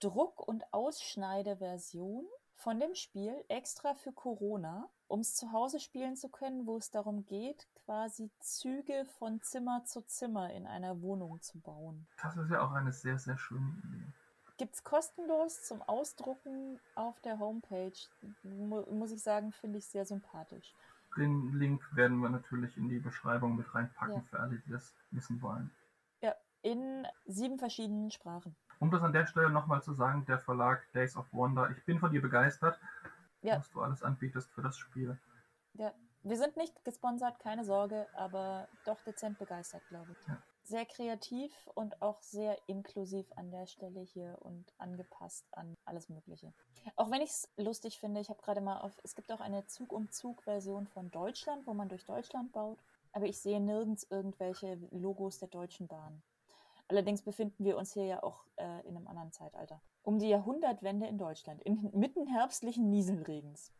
Druck- 0.00 0.46
und 0.46 0.64
Ausschneideversion 0.72 2.26
von 2.56 2.80
dem 2.80 2.96
Spiel 2.96 3.44
extra 3.46 3.94
für 3.94 4.12
Corona, 4.12 4.90
um 5.06 5.20
es 5.20 5.36
zu 5.36 5.52
Hause 5.52 5.78
spielen 5.78 6.16
zu 6.16 6.28
können, 6.28 6.66
wo 6.66 6.76
es 6.76 6.90
darum 6.90 7.24
geht, 7.24 7.68
quasi 7.84 8.32
Züge 8.40 9.04
von 9.18 9.40
Zimmer 9.42 9.84
zu 9.84 10.02
Zimmer 10.02 10.52
in 10.52 10.66
einer 10.66 11.00
Wohnung 11.02 11.40
zu 11.40 11.60
bauen. 11.60 12.08
Das 12.20 12.36
ist 12.36 12.50
ja 12.50 12.66
auch 12.66 12.72
eine 12.72 12.92
sehr, 12.92 13.16
sehr 13.16 13.38
schöne 13.38 13.80
Idee. 13.84 14.12
Gibt 14.58 14.74
es 14.74 14.82
kostenlos 14.82 15.62
zum 15.62 15.82
Ausdrucken 15.82 16.80
auf 16.96 17.20
der 17.20 17.38
Homepage. 17.38 17.92
Mu 18.42 18.82
muss 18.90 19.12
ich 19.12 19.22
sagen, 19.22 19.52
finde 19.52 19.78
ich 19.78 19.86
sehr 19.86 20.04
sympathisch. 20.04 20.74
Den 21.16 21.52
Link 21.58 21.82
werden 21.94 22.18
wir 22.18 22.30
natürlich 22.30 22.76
in 22.76 22.88
die 22.88 22.98
Beschreibung 22.98 23.56
mit 23.56 23.74
reinpacken 23.74 24.14
Ja. 24.16 24.22
für 24.22 24.40
alle, 24.40 24.58
die 24.58 24.70
das 24.70 24.94
wissen 25.10 25.42
wollen. 25.42 25.70
Ja, 26.20 26.34
in 26.62 27.06
sieben 27.26 27.58
verschiedenen 27.58 28.10
Sprachen. 28.10 28.56
Um 28.78 28.90
das 28.90 29.02
an 29.02 29.12
der 29.12 29.26
Stelle 29.26 29.50
nochmal 29.50 29.82
zu 29.82 29.92
sagen, 29.92 30.24
der 30.26 30.38
Verlag 30.38 30.90
Days 30.92 31.16
of 31.16 31.32
Wonder, 31.32 31.70
ich 31.70 31.84
bin 31.84 31.98
von 32.00 32.10
dir 32.12 32.22
begeistert, 32.22 32.80
Ja. 33.42 33.58
was 33.58 33.70
du 33.70 33.80
alles 33.82 34.02
anbietest 34.02 34.50
für 34.52 34.62
das 34.62 34.76
Spiel. 34.78 35.18
Ja, 35.74 35.92
wir 36.22 36.36
sind 36.36 36.56
nicht 36.56 36.84
gesponsert, 36.84 37.38
keine 37.40 37.64
Sorge, 37.64 38.06
aber 38.14 38.68
doch 38.84 39.00
dezent 39.02 39.38
begeistert, 39.38 39.82
glaube 39.88 40.12
ich. 40.12 40.26
Ja. 40.26 40.38
Sehr 40.64 40.86
kreativ 40.86 41.52
und 41.74 42.00
auch 42.00 42.20
sehr 42.22 42.56
inklusiv 42.68 43.26
an 43.36 43.50
der 43.50 43.66
Stelle 43.66 44.00
hier 44.00 44.38
und 44.40 44.72
angepasst 44.78 45.46
an 45.52 45.76
alles 45.84 46.08
Mögliche. 46.08 46.52
Auch 46.96 47.10
wenn 47.10 47.20
ich 47.20 47.30
es 47.30 47.48
lustig 47.56 47.98
finde, 47.98 48.20
ich 48.20 48.30
habe 48.30 48.42
gerade 48.42 48.60
mal 48.60 48.80
auf, 48.80 48.92
es 49.02 49.14
gibt 49.14 49.32
auch 49.32 49.40
eine 49.40 49.66
Zug-um-Zug-Version 49.66 50.86
von 50.86 51.10
Deutschland, 51.10 51.66
wo 51.66 51.74
man 51.74 51.88
durch 51.88 52.04
Deutschland 52.04 52.52
baut, 52.52 52.78
aber 53.12 53.26
ich 53.26 53.40
sehe 53.40 53.60
nirgends 53.60 54.06
irgendwelche 54.08 54.76
Logos 54.90 55.38
der 55.38 55.48
Deutschen 55.48 55.88
Bahn. 55.88 56.22
Allerdings 56.88 57.22
befinden 57.22 57.64
wir 57.64 57.76
uns 57.76 57.92
hier 57.94 58.04
ja 58.04 58.22
auch 58.22 58.44
äh, 58.56 58.86
in 58.86 58.96
einem 58.96 59.06
anderen 59.06 59.32
Zeitalter. 59.32 59.80
Um 60.02 60.18
die 60.18 60.28
Jahrhundertwende 60.28 61.06
in 61.06 61.18
Deutschland, 61.18 61.62
inmitten 61.62 62.26
herbstlichen 62.26 62.90
Nieselregens. 62.90 63.72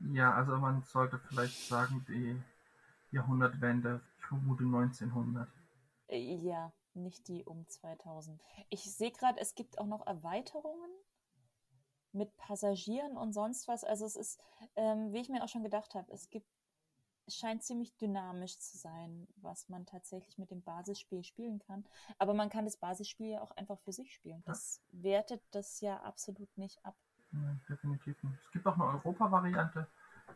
Ja, 0.00 0.34
also 0.34 0.56
man 0.56 0.82
sollte 0.82 1.18
vielleicht 1.18 1.68
sagen, 1.68 2.04
die 2.08 2.40
Jahrhundertwende, 3.10 4.00
ich 4.18 4.24
vermute 4.24 4.64
1900. 4.64 5.48
Ja, 6.16 6.72
nicht 6.94 7.28
die 7.28 7.44
um 7.44 7.66
2000. 7.68 8.42
Ich 8.70 8.82
sehe 8.94 9.10
gerade, 9.12 9.40
es 9.40 9.54
gibt 9.54 9.78
auch 9.78 9.86
noch 9.86 10.06
Erweiterungen 10.06 10.90
mit 12.12 12.34
Passagieren 12.36 13.16
und 13.16 13.32
sonst 13.32 13.68
was. 13.68 13.84
Also 13.84 14.04
es 14.06 14.16
ist, 14.16 14.40
ähm, 14.76 15.12
wie 15.12 15.20
ich 15.20 15.28
mir 15.28 15.42
auch 15.44 15.48
schon 15.48 15.62
gedacht 15.64 15.94
habe, 15.94 16.10
es 16.12 16.30
gibt, 16.30 16.46
es 17.26 17.36
scheint 17.36 17.62
ziemlich 17.62 17.96
dynamisch 17.96 18.58
zu 18.58 18.78
sein, 18.78 19.26
was 19.36 19.68
man 19.68 19.86
tatsächlich 19.86 20.38
mit 20.38 20.50
dem 20.50 20.62
Basisspiel 20.62 21.24
spielen 21.24 21.58
kann. 21.58 21.84
Aber 22.18 22.34
man 22.34 22.50
kann 22.50 22.64
das 22.64 22.76
Basisspiel 22.76 23.30
ja 23.32 23.42
auch 23.42 23.52
einfach 23.52 23.78
für 23.80 23.92
sich 23.92 24.14
spielen. 24.14 24.42
Das 24.46 24.80
wertet 24.92 25.42
das 25.52 25.80
ja 25.80 26.00
absolut 26.02 26.56
nicht 26.56 26.84
ab. 26.84 26.96
Ja, 27.32 27.56
definitiv 27.68 28.22
nicht. 28.22 28.40
Es 28.42 28.50
gibt 28.50 28.66
auch 28.66 28.74
eine 28.76 28.86
Europa-Variante, 28.86 29.86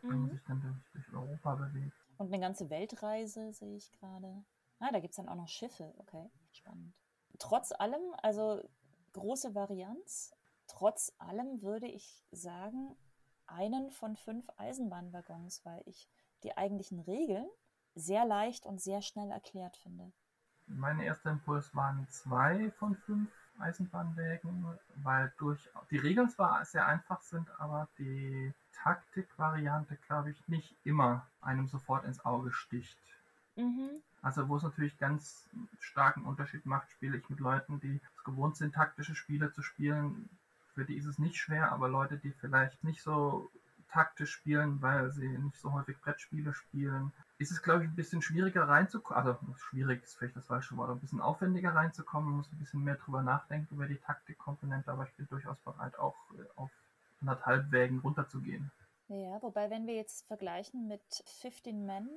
wenn 0.07 0.19
man 0.21 0.29
Mhm. 0.29 0.35
sich 0.35 0.43
dann 0.47 0.61
durch, 0.61 0.75
durch 0.93 1.13
Europa 1.13 1.55
bewegt. 1.55 1.97
Und 2.17 2.27
eine 2.27 2.39
ganze 2.39 2.69
Weltreise 2.69 3.51
sehe 3.53 3.75
ich 3.75 3.91
gerade. 3.93 4.43
Ah, 4.79 4.91
da 4.91 4.99
gibt 4.99 5.11
es 5.11 5.17
dann 5.17 5.29
auch 5.29 5.35
noch 5.35 5.47
Schiffe. 5.47 5.93
Okay, 5.97 6.29
spannend. 6.51 6.93
Trotz 7.37 7.71
allem, 7.71 8.01
also 8.21 8.61
große 9.13 9.55
Varianz, 9.55 10.33
trotz 10.67 11.13
allem 11.17 11.61
würde 11.61 11.87
ich 11.87 12.23
sagen, 12.31 12.95
einen 13.47 13.91
von 13.91 14.15
fünf 14.15 14.47
Eisenbahnwaggons, 14.57 15.65
weil 15.65 15.81
ich 15.85 16.07
die 16.43 16.55
eigentlichen 16.55 16.99
Regeln 17.01 17.47
sehr 17.95 18.25
leicht 18.25 18.65
und 18.65 18.79
sehr 18.81 19.01
schnell 19.01 19.31
erklärt 19.31 19.77
finde. 19.77 20.11
Mein 20.67 20.99
erster 20.99 21.31
Impuls 21.31 21.75
waren 21.75 22.07
zwei 22.09 22.69
von 22.71 22.95
fünf 22.95 23.31
Eisenbahnwägen, 23.57 24.65
weil 24.97 25.33
durch 25.37 25.67
die 25.89 25.97
Regeln 25.97 26.29
zwar 26.29 26.63
sehr 26.63 26.85
einfach 26.85 27.21
sind, 27.21 27.49
aber 27.59 27.89
die 27.97 28.53
Taktikvariante, 28.73 29.97
glaube 29.97 30.29
ich, 30.29 30.47
nicht 30.47 30.77
immer 30.83 31.27
einem 31.41 31.67
sofort 31.67 32.05
ins 32.05 32.23
Auge 32.23 32.51
sticht. 32.51 32.99
Mhm. 33.55 34.01
Also 34.21 34.47
wo 34.49 34.57
es 34.57 34.63
natürlich 34.63 34.97
ganz 34.97 35.47
starken 35.79 36.25
Unterschied 36.25 36.65
macht, 36.65 36.91
spiele 36.91 37.17
ich 37.17 37.29
mit 37.29 37.39
Leuten, 37.39 37.79
die 37.79 37.99
es 38.15 38.23
gewohnt 38.23 38.57
sind, 38.57 38.75
taktische 38.75 39.15
Spiele 39.15 39.51
zu 39.51 39.61
spielen. 39.61 40.29
Für 40.73 40.85
die 40.85 40.95
ist 40.95 41.05
es 41.05 41.19
nicht 41.19 41.37
schwer, 41.37 41.71
aber 41.71 41.89
Leute, 41.89 42.17
die 42.17 42.31
vielleicht 42.31 42.83
nicht 42.83 43.01
so 43.01 43.49
taktisch 43.89 44.31
spielen, 44.31 44.81
weil 44.81 45.11
sie 45.11 45.27
nicht 45.27 45.57
so 45.57 45.73
häufig 45.73 45.99
Brettspiele 46.01 46.53
spielen, 46.53 47.11
ist 47.37 47.51
es, 47.51 47.61
glaube 47.61 47.83
ich, 47.83 47.89
ein 47.89 47.95
bisschen 47.95 48.21
schwieriger 48.21 48.67
reinzukommen. 48.67 49.25
Also 49.25 49.39
schwierig 49.55 50.03
ist 50.03 50.15
vielleicht 50.15 50.35
das 50.35 50.45
falsche 50.45 50.77
Wort, 50.77 50.89
ein 50.89 50.99
bisschen 50.99 51.21
aufwendiger 51.21 51.73
reinzukommen. 51.73 52.29
Man 52.29 52.37
muss 52.37 52.51
ein 52.51 52.59
bisschen 52.59 52.83
mehr 52.83 52.95
drüber 52.95 53.23
nachdenken 53.23 53.75
über 53.75 53.87
die 53.87 53.97
Taktikkomponente, 53.97 54.91
aber 54.91 55.05
ich 55.05 55.13
bin 55.15 55.27
durchaus 55.29 55.57
bereit, 55.59 55.97
auch 55.97 56.15
äh, 56.37 56.43
auf 56.55 56.69
anderthalb 57.21 57.71
Wägen 57.71 57.99
runterzugehen. 57.99 58.71
Ja, 59.07 59.41
wobei, 59.41 59.69
wenn 59.69 59.87
wir 59.87 59.95
jetzt 59.95 60.27
vergleichen 60.27 60.87
mit 60.87 61.01
15 61.41 61.85
Men, 61.85 62.09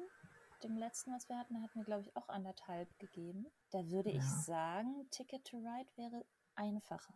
dem 0.64 0.76
letzten, 0.76 1.12
was 1.14 1.28
wir 1.28 1.38
hatten, 1.38 1.62
hatten 1.62 1.78
wir, 1.78 1.84
glaube 1.84 2.02
ich, 2.02 2.16
auch 2.16 2.28
anderthalb 2.28 2.88
gegeben. 2.98 3.46
Da 3.70 3.88
würde 3.90 4.10
ich 4.10 4.22
Ja. 4.22 4.28
sagen, 4.42 5.08
Ticket 5.10 5.44
to 5.46 5.58
Ride 5.58 5.90
wäre 5.96 6.24
einfacher. 6.54 7.14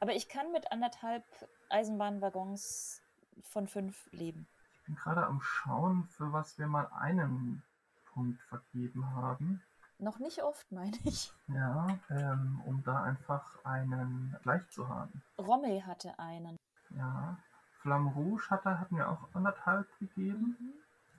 Aber 0.00 0.14
ich 0.14 0.28
kann 0.28 0.52
mit 0.52 0.70
anderthalb 0.70 1.24
Eisenbahnwaggons 1.70 3.00
von 3.42 3.66
fünf 3.66 4.08
leben. 4.12 4.46
Ich 4.74 4.82
bin 4.84 4.94
gerade 4.96 5.26
am 5.26 5.40
Schauen, 5.40 6.04
für 6.08 6.32
was 6.32 6.58
wir 6.58 6.66
mal 6.66 6.86
einen 6.92 7.62
Punkt 8.06 8.40
vergeben 8.42 9.06
haben. 9.14 9.62
Noch 9.98 10.18
nicht 10.18 10.42
oft, 10.42 10.70
meine 10.72 10.96
ich. 11.04 11.32
Ja, 11.46 11.86
ähm, 12.10 12.60
um 12.66 12.82
da 12.82 13.02
einfach 13.04 13.64
einen 13.64 14.36
Gleich 14.42 14.68
zu 14.70 14.88
haben. 14.88 15.22
Rommel 15.38 15.86
hatte 15.86 16.18
einen. 16.18 16.56
Ja, 16.90 17.38
Flamme 17.80 18.10
Rouge 18.12 18.50
hatte, 18.50 18.78
hatten 18.80 18.96
wir 18.96 19.08
auch 19.08 19.28
anderthalb 19.34 19.86
gegeben. 19.98 20.56
Mhm. 20.58 20.72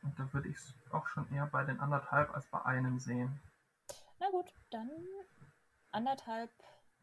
Und 0.04 0.19
da 0.19 0.32
würde 0.34 0.49
ich 0.49 0.58
schon 1.13 1.30
eher 1.32 1.45
bei 1.47 1.63
den 1.63 1.80
anderthalb 1.80 2.34
als 2.34 2.47
bei 2.47 2.63
einem 2.65 2.99
sehen. 2.99 3.39
Na 4.19 4.30
gut, 4.32 4.54
dann 4.71 4.89
anderthalb 5.91 6.52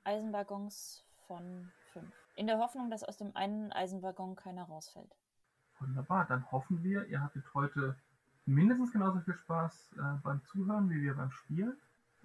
Eisenwaggons 0.05 1.05
von 1.27 1.71
fünf. 1.93 2.13
In 2.35 2.47
der 2.47 2.59
Hoffnung, 2.59 2.91
dass 2.91 3.05
aus 3.05 3.17
dem 3.17 3.35
einen 3.37 3.73
Eisenwaggon 3.73 4.37
keiner 4.37 4.65
rausfällt. 4.65 5.15
Wunderbar, 5.79 6.27
dann 6.27 6.51
hoffen 6.51 6.83
wir, 6.83 7.07
ihr 7.07 7.23
hattet 7.23 7.45
heute 7.55 7.97
mindestens 8.47 8.93
genauso 8.93 9.21
viel 9.21 9.35
Spaß 9.35 9.93
äh, 9.97 10.19
beim 10.23 10.45
Zuhören 10.45 10.91
wie 10.91 11.03
wir 11.03 11.15
beim 11.15 11.31
Spielen. 11.31 11.77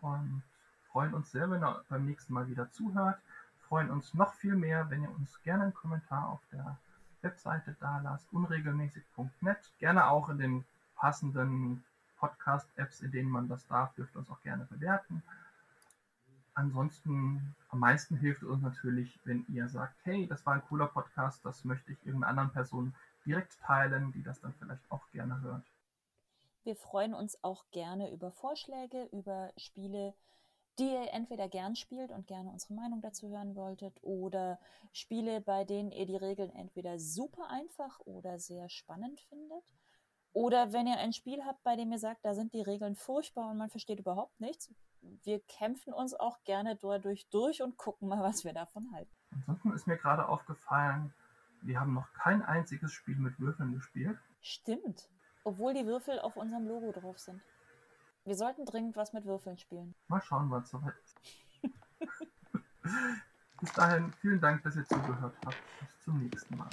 Und 0.02 0.43
freuen 0.91 1.13
uns 1.13 1.32
sehr, 1.32 1.50
wenn 1.50 1.63
ihr 1.63 1.84
beim 1.89 2.06
nächsten 2.06 2.34
Mal 2.34 2.48
wieder 2.48 2.71
zuhört. 2.71 3.19
Freuen 3.67 3.89
uns 3.89 4.13
noch 4.13 4.34
viel 4.34 4.56
mehr, 4.56 4.89
wenn 4.89 5.04
ihr 5.04 5.10
uns 5.10 5.41
gerne 5.43 5.63
einen 5.63 5.74
Kommentar 5.74 6.30
auf 6.30 6.41
der 6.52 6.78
Webseite 7.21 7.76
da 7.80 8.00
lasst, 8.00 8.32
unregelmäßig.net. 8.32 9.74
Gerne 9.80 10.08
auch 10.08 10.30
in 10.30 10.38
den 10.38 10.65
passenden 10.96 11.84
Podcast-Apps, 12.18 13.02
in 13.02 13.12
denen 13.12 13.30
man 13.30 13.48
das 13.48 13.68
darf, 13.68 13.94
dürft 13.96 14.16
ihr 14.16 14.20
uns 14.20 14.30
auch 14.30 14.42
gerne 14.42 14.66
bewerten. 14.66 15.22
Ansonsten 16.54 17.56
am 17.70 17.80
meisten 17.80 18.16
hilft 18.16 18.44
es 18.44 18.48
uns 18.48 18.62
natürlich, 18.62 19.20
wenn 19.26 19.46
ihr 19.50 19.68
sagt, 19.68 19.96
hey, 20.04 20.26
das 20.26 20.46
war 20.46 20.54
ein 20.54 20.64
cooler 20.70 20.88
Podcast, 20.88 21.46
das 21.46 21.66
möchte 21.66 21.92
ich 21.92 21.98
irgendeiner 22.06 22.30
anderen 22.30 22.52
Person 22.52 22.96
direkt 23.26 23.60
teilen, 23.60 24.14
die 24.14 24.24
das 24.24 24.40
dann 24.40 24.54
vielleicht 24.54 24.90
auch 24.90 25.10
gerne 25.12 25.42
hört. 25.42 25.66
Wir 26.64 26.76
freuen 26.76 27.14
uns 27.14 27.44
auch 27.44 27.66
gerne 27.72 28.12
über 28.12 28.32
Vorschläge, 28.32 29.10
über 29.12 29.52
Spiele, 29.58 30.16
die 30.80 30.92
ihr 30.92 31.14
entweder 31.14 31.48
gern 31.48 31.76
spielt 31.76 32.12
und 32.12 32.28
gerne 32.28 32.50
unsere 32.50 32.74
Meinung 32.74 33.02
dazu 33.02 33.30
hören 33.30 33.56
wolltet 33.56 33.98
oder 34.02 34.60
Spiele, 34.94 35.42
bei 35.42 35.64
denen 35.64 35.92
ihr 35.92 36.06
die 36.06 36.16
Regeln 36.16 36.52
entweder 36.52 37.00
super 37.00 37.50
einfach 37.50 38.00
oder 38.02 38.40
sehr 38.40 38.70
spannend 38.70 39.20
findet. 39.30 39.64
Oder 40.36 40.74
wenn 40.74 40.86
ihr 40.86 40.98
ein 40.98 41.13
Spiel 41.13 41.45
habt, 41.45 41.63
bei 41.63 41.78
dem 41.78 41.93
ihr 41.93 41.98
sagt, 41.98 42.26
da 42.26 42.34
sind 42.34 42.54
die 42.54 42.62
Regeln 42.62 42.98
furchtbar 42.98 43.52
und 43.52 43.58
man 43.58 43.69
versteht 43.69 44.00
überhaupt 44.00 44.38
nichts. 44.41 44.69
Wir 45.24 45.39
kämpfen 45.39 45.93
uns 45.93 46.13
auch 46.13 46.43
gerne 46.43 46.76
dadurch 46.76 47.30
durch 47.30 47.62
und 47.62 47.78
gucken 47.78 48.10
mal, 48.10 48.19
was 48.21 48.43
wir 48.43 48.52
davon 48.52 48.91
halten. 48.91 49.10
Ansonsten 49.32 49.71
ist 49.71 49.88
mir 49.88 49.95
gerade 49.95 50.28
aufgefallen, 50.28 51.13
wir 51.62 51.80
haben 51.80 51.93
noch 51.93 52.12
kein 52.12 52.41
einziges 52.41 52.91
Spiel 52.91 53.15
mit 53.15 53.39
Würfeln 53.39 53.76
gespielt. 53.76 54.19
Stimmt. 54.41 55.10
Obwohl 55.45 55.74
die 55.74 55.86
Würfel 55.86 56.19
auf 56.19 56.36
unserem 56.36 56.67
Logo 56.67 56.91
drauf 56.91 57.17
sind. 57.17 57.41
Wir 58.26 58.36
sollten 58.36 58.65
dringend 58.65 58.98
was 58.98 59.13
mit 59.13 59.24
Würfeln 59.24 59.58
spielen. 59.58 59.95
Mal 60.10 60.21
schauen, 60.21 60.52
wann 60.52 60.63
es 60.63 60.69
soweit 60.69 60.95
ist. 61.02 61.17
Bis 63.62 63.71
dahin, 63.71 64.12
vielen 64.19 64.41
Dank, 64.41 64.63
dass 64.63 64.76
ihr 64.76 64.86
zugehört 64.86 65.38
habt. 65.45 65.56
Bis 65.80 66.04
zum 66.04 66.19
nächsten 66.19 66.58
Mal. 66.58 66.69